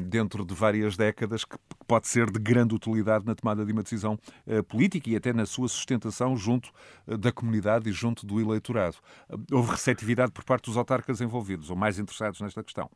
[0.07, 1.57] dentro de várias décadas que
[1.87, 5.47] pode ser de grande utilidade na tomada de uma decisão uh, política e até na
[5.47, 6.71] sua sustentação junto
[7.07, 8.97] da comunidade e junto do eleitorado.
[9.53, 12.91] houve receptividade por parte dos autarcas envolvidos, ou mais interessados nesta questão?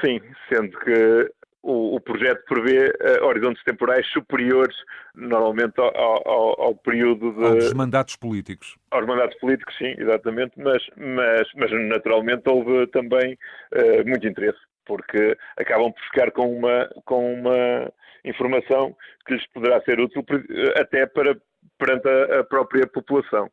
[0.00, 1.32] Sim, sendo que
[1.62, 4.76] o, o projeto prevê uh, horizontes temporais superiores,
[5.14, 7.44] normalmente, ao, ao, ao período de.
[7.44, 8.76] Aos mandatos políticos.
[8.90, 13.38] Aos mandatos políticos, sim, exatamente, mas, mas, mas naturalmente houve também
[13.74, 17.92] uh, muito interesse, porque acabam por ficar com uma, com uma
[18.24, 18.94] informação
[19.26, 20.24] que lhes poderá ser útil
[20.76, 21.36] até para,
[21.78, 23.50] perante a, a própria população.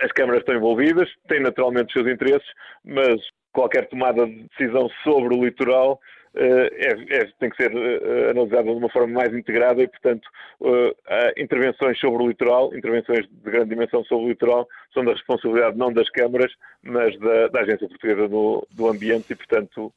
[0.00, 2.48] As câmaras estão envolvidas, têm naturalmente os seus interesses,
[2.84, 3.20] mas
[3.52, 8.64] qualquer tomada de decisão sobre o litoral eh, é, é, tem que ser uh, analisada
[8.64, 10.28] de uma forma mais integrada e, portanto,
[10.60, 10.94] uh,
[11.36, 15.92] intervenções sobre o litoral, intervenções de grande dimensão sobre o litoral, são da responsabilidade não
[15.92, 19.92] das câmaras, mas da, da Agência Portuguesa do, do, Ambiente e, portanto,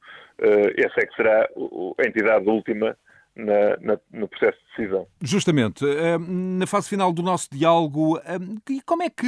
[0.78, 1.50] essa é que será
[1.98, 2.96] a entidade última
[3.38, 5.08] na, na, no processo de decisão.
[5.22, 8.40] Justamente, eh, na fase final do nosso diálogo, eh,
[8.86, 9.28] como é que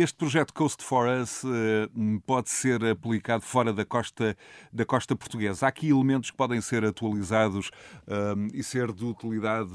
[0.00, 1.88] este projeto Coast for Us eh,
[2.24, 4.36] pode ser aplicado fora da costa,
[4.72, 5.66] da costa portuguesa?
[5.66, 7.70] Há aqui elementos que podem ser atualizados
[8.52, 9.70] e ser de utilidade,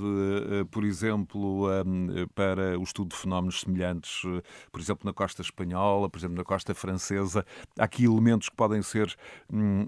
[0.72, 1.68] por exemplo,
[2.34, 4.22] para o estudo de fenómenos semelhantes,
[4.72, 7.46] por exemplo, na costa espanhola, por exemplo, na costa francesa.
[7.78, 9.14] Há aqui elementos que podem ser,
[9.52, 9.86] hum,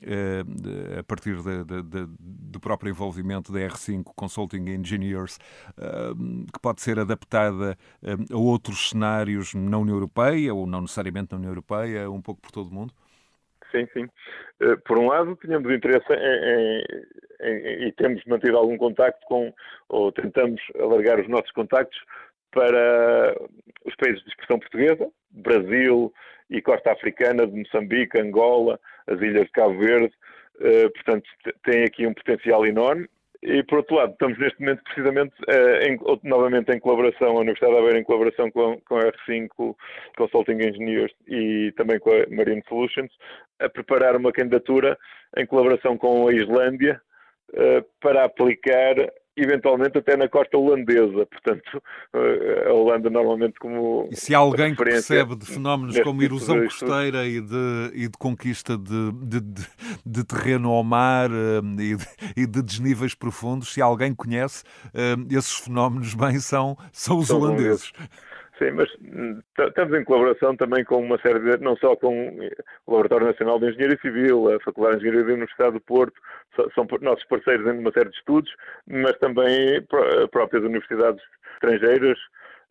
[1.00, 1.38] a partir
[2.20, 3.85] do próprio envolvimento da RC
[4.16, 5.38] Consulting Engineers,
[6.54, 7.78] que pode ser adaptada
[8.32, 12.52] a outros cenários na União Europeia, ou não necessariamente na União Europeia, um pouco por
[12.52, 12.94] todo o mundo?
[13.72, 14.08] Sim, sim.
[14.62, 19.54] Eh, por um lado, tínhamos interesse em, e temos mantido algum contacto com,
[19.90, 22.00] ou tentamos alargar os nossos contactos
[22.52, 23.36] para
[23.86, 26.14] os países de expressão portuguesa, Brasil
[26.50, 30.14] e Costa Africana, de Moçambique, Angola, as ilhas de Cabo Verde.
[30.56, 31.30] Uh, portanto,
[31.66, 33.10] tem aqui um potencial enorme
[33.46, 37.74] e, por outro lado, estamos neste momento precisamente eh, em, novamente em colaboração, a Universidade
[37.74, 39.76] de Aveiro em colaboração com, com a R5
[40.18, 43.12] Consulting Engineers e também com a Marine Solutions,
[43.60, 44.98] a preparar uma candidatura
[45.38, 47.00] em colaboração com a Islândia
[47.54, 48.96] eh, para aplicar
[49.36, 51.26] eventualmente até na costa holandesa.
[51.26, 51.84] Portanto,
[52.14, 54.08] eh, a Holanda normalmente como.
[54.12, 58.08] E se há alguém que percebe de fenómenos como tipo erosão costeira e de, e
[58.08, 59.68] de conquista de, de, de,
[60.06, 62.08] de terreno ao mar eh, e de,
[62.38, 64.64] e de, desníveis profundos, se alguém conhece
[64.94, 67.92] eh, esses fenómenos, bem são, são os são holandeses.
[67.94, 68.26] holandeses.
[68.58, 72.30] Sim, mas hum, estamos em colaboração também com uma série de, não só com
[72.86, 76.14] o Laboratório Nacional de Engenharia Civil, a Faculdade de Engenharia da Universidade do Porto,
[76.74, 78.53] são nossos parceiros em uma série de estudos,
[78.88, 79.86] mas também
[80.32, 81.22] próprias universidades
[81.56, 82.18] estrangeiras.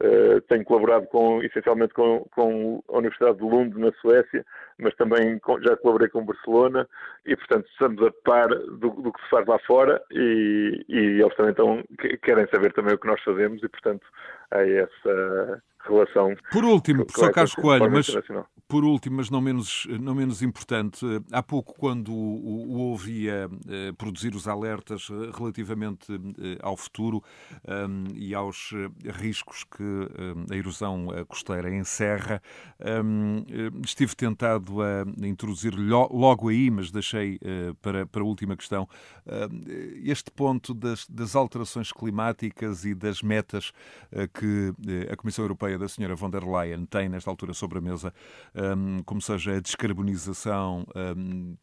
[0.03, 4.45] Uh, tenho colaborado com, essencialmente com, com, a Universidade de Lund, na Suécia,
[4.77, 6.89] mas também já colaborei com Barcelona
[7.25, 11.35] e, portanto, estamos a par do, do que se faz lá fora e, e eles
[11.37, 11.85] também estão,
[12.23, 14.05] querem saber também o que nós fazemos e, portanto,
[14.51, 16.35] há essa relação.
[16.51, 18.07] Por último, professor Carlos Coelho, mas
[18.67, 23.93] por último, mas não menos, não menos importante, há pouco, quando o, o ouvia eh,
[23.93, 27.23] produzir os alertas eh, relativamente eh, ao futuro
[27.69, 28.73] um, e aos
[29.05, 32.41] riscos que um, a erosão costeira encerra,
[33.05, 33.45] um,
[33.85, 37.39] estive tentado a introduzir logo aí, mas deixei
[37.83, 38.89] para, para a última questão,
[40.03, 43.73] este ponto das, das alterações climáticas e das metas
[44.35, 44.75] que
[45.11, 48.13] a Comissão Europeia da Senhora von der Leyen tem nesta altura sobre a mesa,
[49.07, 50.85] como seja a descarbonização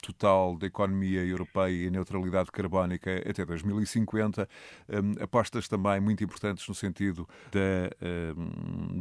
[0.02, 4.48] total da economia europeia e a neutralidade carbónica até 2050,
[5.22, 7.90] apostas também muito importantes no sentido da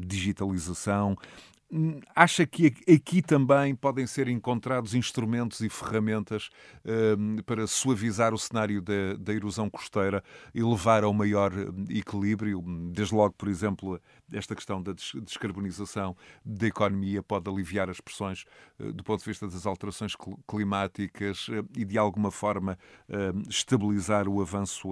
[0.04, 1.16] digitalização,
[2.16, 6.50] Acha que aqui também podem ser encontrados instrumentos e ferramentas
[6.84, 10.20] um, para suavizar o cenário da, da, erosão costeira
[10.52, 12.60] e levar a um maior hum, equilíbrio?
[12.90, 14.00] Desde logo, por exemplo,
[14.32, 18.44] esta questão da descarbonização da economia pode aliviar as pressões
[18.78, 20.14] uh, do ponto de vista das alterações
[20.48, 22.78] climáticas uh, e, de alguma forma,
[23.08, 24.90] uh, estabilizar o avanço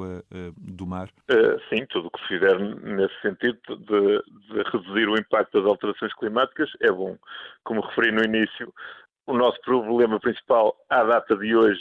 [0.57, 1.09] do mar?
[1.68, 6.14] sim, tudo o que se fizer nesse sentido de, de reduzir o impacto das alterações
[6.14, 7.16] climáticas é bom.
[7.64, 8.72] Como referi no início,
[9.26, 11.80] o nosso problema principal à data de hoje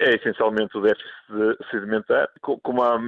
[0.00, 1.08] é essencialmente o déficit
[1.70, 2.28] sedimentar.
[2.40, 2.98] Como há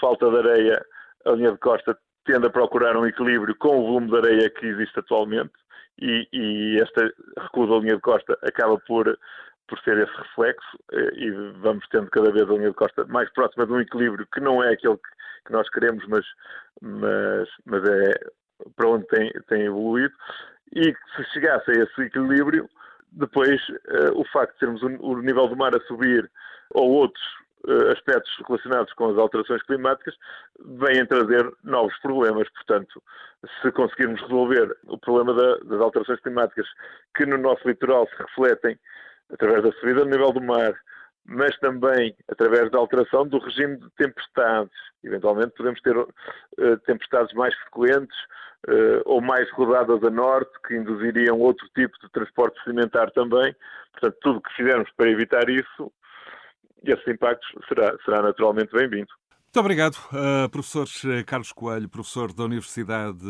[0.00, 0.84] falta de areia,
[1.24, 4.66] a linha de costa tende a procurar um equilíbrio com o volume de areia que
[4.66, 5.52] existe atualmente
[6.00, 9.18] e, e esta recusa da linha de costa acaba por,
[9.68, 13.30] por ser esse reflexo eh, e vamos tendo cada vez a linha de costa mais
[13.32, 15.08] próxima de um equilíbrio que não é aquele que,
[15.46, 16.24] que nós queremos, mas,
[16.80, 18.12] mas, mas é
[18.76, 20.14] para onde tem, tem evoluído.
[20.74, 22.68] E se chegasse a esse equilíbrio,
[23.12, 26.28] depois uh, o facto de termos o, o, nível do mar a subir
[26.70, 27.22] ou outros
[27.92, 30.14] aspectos relacionados com as alterações climáticas
[30.60, 32.48] vêm trazer novos problemas.
[32.50, 33.02] Portanto,
[33.60, 36.66] se conseguirmos resolver o problema da, das alterações climáticas
[37.16, 38.78] que no nosso litoral se refletem
[39.32, 40.74] através da subida do nível do mar,
[41.26, 44.74] mas também através da alteração do regime de tempestades.
[45.02, 46.06] Eventualmente podemos ter uh,
[46.86, 48.16] tempestades mais frequentes
[48.68, 53.54] uh, ou mais rodadas a norte, que induziriam outro tipo de transporte sedimentar também.
[53.92, 55.90] Portanto, tudo o que fizermos para evitar isso,
[56.92, 59.08] esses impactos será, será naturalmente bem-vindo.
[59.54, 60.88] Muito obrigado, uh, professor
[61.24, 63.20] Carlos Coelho, professor da Universidade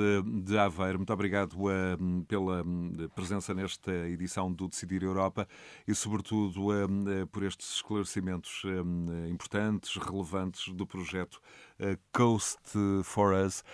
[0.42, 0.98] de Aveiro.
[0.98, 5.46] Muito obrigado uh, pela hum, presença nesta edição do Decidir Europa
[5.86, 11.42] e, sobretudo, uh, por estes esclarecimentos hum, importantes, relevantes do projeto
[12.12, 12.60] Coast
[13.02, 13.64] for Us,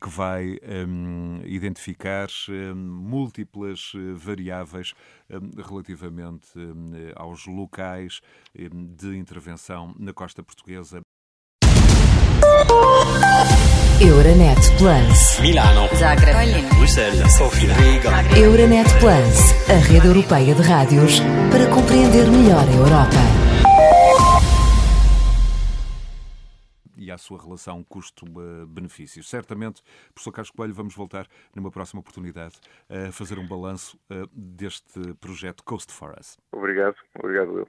[0.00, 2.26] que vai um, identificar
[2.74, 4.92] múltiplas variáveis
[5.56, 6.48] relativamente
[7.14, 8.20] aos locais
[8.52, 11.00] de intervenção na costa portuguesa
[14.00, 15.40] Euronet Plus.
[15.40, 15.88] Milano.
[15.96, 16.34] Zagreb.
[16.76, 17.32] Bruxelas.
[17.36, 17.72] Sofia.
[17.74, 18.10] Riga.
[18.38, 23.22] Euronet Plus, a rede europeia de rádios para compreender melhor a Europa.
[26.96, 29.22] E a sua relação custo-benefício.
[29.22, 29.82] Certamente,
[30.12, 32.56] professor Carlos Coelho, vamos voltar numa próxima oportunidade
[32.88, 36.36] a fazer um balanço eh, deste projeto Coast for Us.
[36.52, 37.68] Obrigado, obrigado, Will.